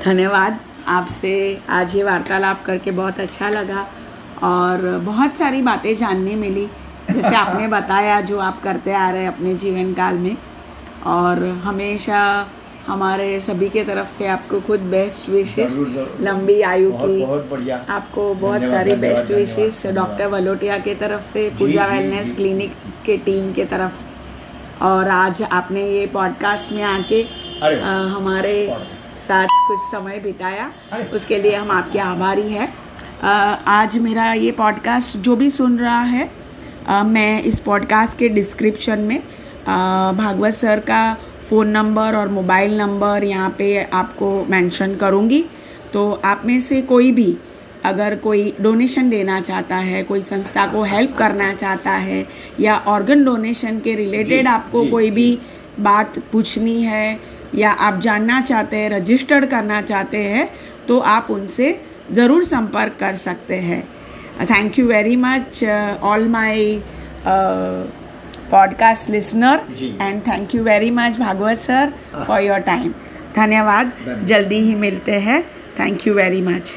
धन्यवाद। 0.05 0.59
आपसे 0.89 1.61
आज 1.69 1.97
ये 1.97 2.03
वार्तालाप 2.03 2.65
करके 2.65 2.91
बहुत 2.91 3.21
अच्छा 3.21 3.49
लगा 3.49 3.87
और 4.43 4.99
बहुत 4.99 5.37
सारी 5.37 5.63
बातें 5.63 5.97
जानने 5.97 6.35
मिली 6.35 6.67
जैसे 7.11 7.37
आपने 7.37 7.69
बताया 7.79 8.21
जो 8.21 8.39
आप 8.39 8.63
करते 8.63 8.93
आ 8.93 9.11
रहे 9.11 9.21
हैं 9.21 9.29
अपने 9.29 9.55
जीवन 9.55 9.93
काल 9.95 10.15
में। 10.15 10.37
और 11.07 11.45
हमेशा 11.45 12.49
हमारे 12.91 13.41
सभी 13.41 13.69
के 13.69 13.83
तरफ़ 13.85 14.15
से 14.19 14.27
आपको 14.27 14.61
खुद 14.61 14.81
बेस्ट 14.93 15.29
विशेष। 15.29 15.77
लंबी 16.21 16.61
आयु 16.63 16.91
की। 16.93 17.25
बहुत 17.25 17.49
बढ़िया। 17.51 17.77
आपको 17.89 18.23
बहुत 18.35 18.69
सारी 18.71 18.95
बेस्ट 19.03 19.33
विशेष 19.33 19.87
डॉक्टर 19.95 20.27
वलोटिया 20.27 20.79
के 20.79 20.95
तरफ़ 20.95 21.23
से 21.23 21.49
पूजा 21.59 21.87
वेलनेस 21.87 22.33
क्लिनिक 22.37 22.73
के 23.07 23.17
टीम 23.17 23.53
के 23.53 23.65
तरफ़ 23.65 24.01
से। 24.01 24.19
और 24.85 25.09
आज 25.09 25.43
आपने 25.43 25.87
ये 25.89 26.07
पॉडकास्ट 26.07 26.73
में 26.73 26.83
आके 26.83 27.23
हमारे 28.17 28.57
साथ 29.29 29.47
कुछ 29.69 29.81
समय 29.93 30.19
बिताया। 30.19 30.71
उसके 31.15 31.39
लिए 31.39 31.55
हम 31.57 31.71
आपके 31.71 31.99
आभारी 31.99 32.51
हैं। 32.53 32.73
आज 33.69 33.99
मेरा 33.99 34.33
ये 34.33 34.51
पॉडकास्ट 34.51 35.17
जो 35.19 35.37
भी 35.37 35.51
सुन 35.51 35.79
रहा 35.79 36.03
है 36.03 36.31
अ, 36.89 37.03
मैं 37.05 37.43
इस 37.43 37.61
पॉडकास्ट 37.61 38.19
के 38.19 38.29
डिस्क्रिप्शन 38.29 38.99
में 39.01 39.19
अ, 39.19 39.75
भागवत 40.19 40.53
सर 40.55 40.81
का 40.81 41.01
फ़ोन 41.51 41.69
नंबर 41.69 42.17
और 42.17 42.29
मोबाइल 42.29 42.77
नंबर 42.79 43.25
यहाँ 43.25 43.55
पे 43.59 43.69
आपको 43.83 44.29
मेंशन 44.45 44.95
करूँगी 44.97 45.45
तो 45.93 46.11
आप 46.25 46.43
में 46.45 46.61
से 46.61 46.81
कोई 46.83 47.11
भी 47.13 47.37
अगर 47.85 48.17
कोई 48.17 48.53
डोनेशन 48.61 49.11
देना 49.11 49.41
चाहता 49.41 49.77
है 49.77 50.03
कोई 50.03 50.23
संस्था 50.23 50.67
को 50.67 50.83
हेल्प 50.83 51.17
करना 51.17 51.53
चाहता 51.55 51.91
है 51.91 52.25
या 52.61 52.77
ऑर्गन 52.87 53.25
डोनेशन 53.25 53.79
के 53.79 53.95
रिलेटेड 53.95 54.49
आपको 54.49 54.85
जी, 54.85 54.91
कोई 54.91 55.05
जी। 55.05 55.11
भी 55.11 55.39
बात 55.81 56.19
पूछनी 56.33 56.81
है 56.83 57.21
या 57.55 57.71
आप 57.71 57.99
जानना 58.01 58.41
चाहते 58.41 58.77
हैं 58.77 58.91
रजिस्टर्ड 58.91 59.47
करना 59.47 59.81
चाहते 59.83 60.19
हैं 60.25 60.49
तो 60.89 60.99
आप 61.09 61.31
उनसे 61.31 61.79
ज़रूर 62.11 62.45
संपर्क 62.45 62.97
कर 63.01 63.15
सकते 63.15 63.57
हैं 63.61 63.83
thank 64.47 64.79
you 64.79 64.87
very 64.87 65.17
much 65.17 65.65
all 66.03 66.29
my 66.29 66.83
podcast 68.51 69.11
listener 69.11 69.61
and 70.01 70.21
thank 70.23 70.55
you 70.55 70.63
very 70.65 70.91
much 70.91 71.19
Bhagwat 71.19 71.57
sir. 71.57 71.93
For 72.27 72.41
your 72.41 72.59
time 72.59 72.93
धन्यवाद। 73.37 73.93
जल्दी 74.25 74.59
ही 74.59 74.75
मिलते 74.75 75.19
हैं। 75.21 75.43
Thank 75.81 76.07
you 76.07 76.15
very 76.15 76.41
much 76.43 76.73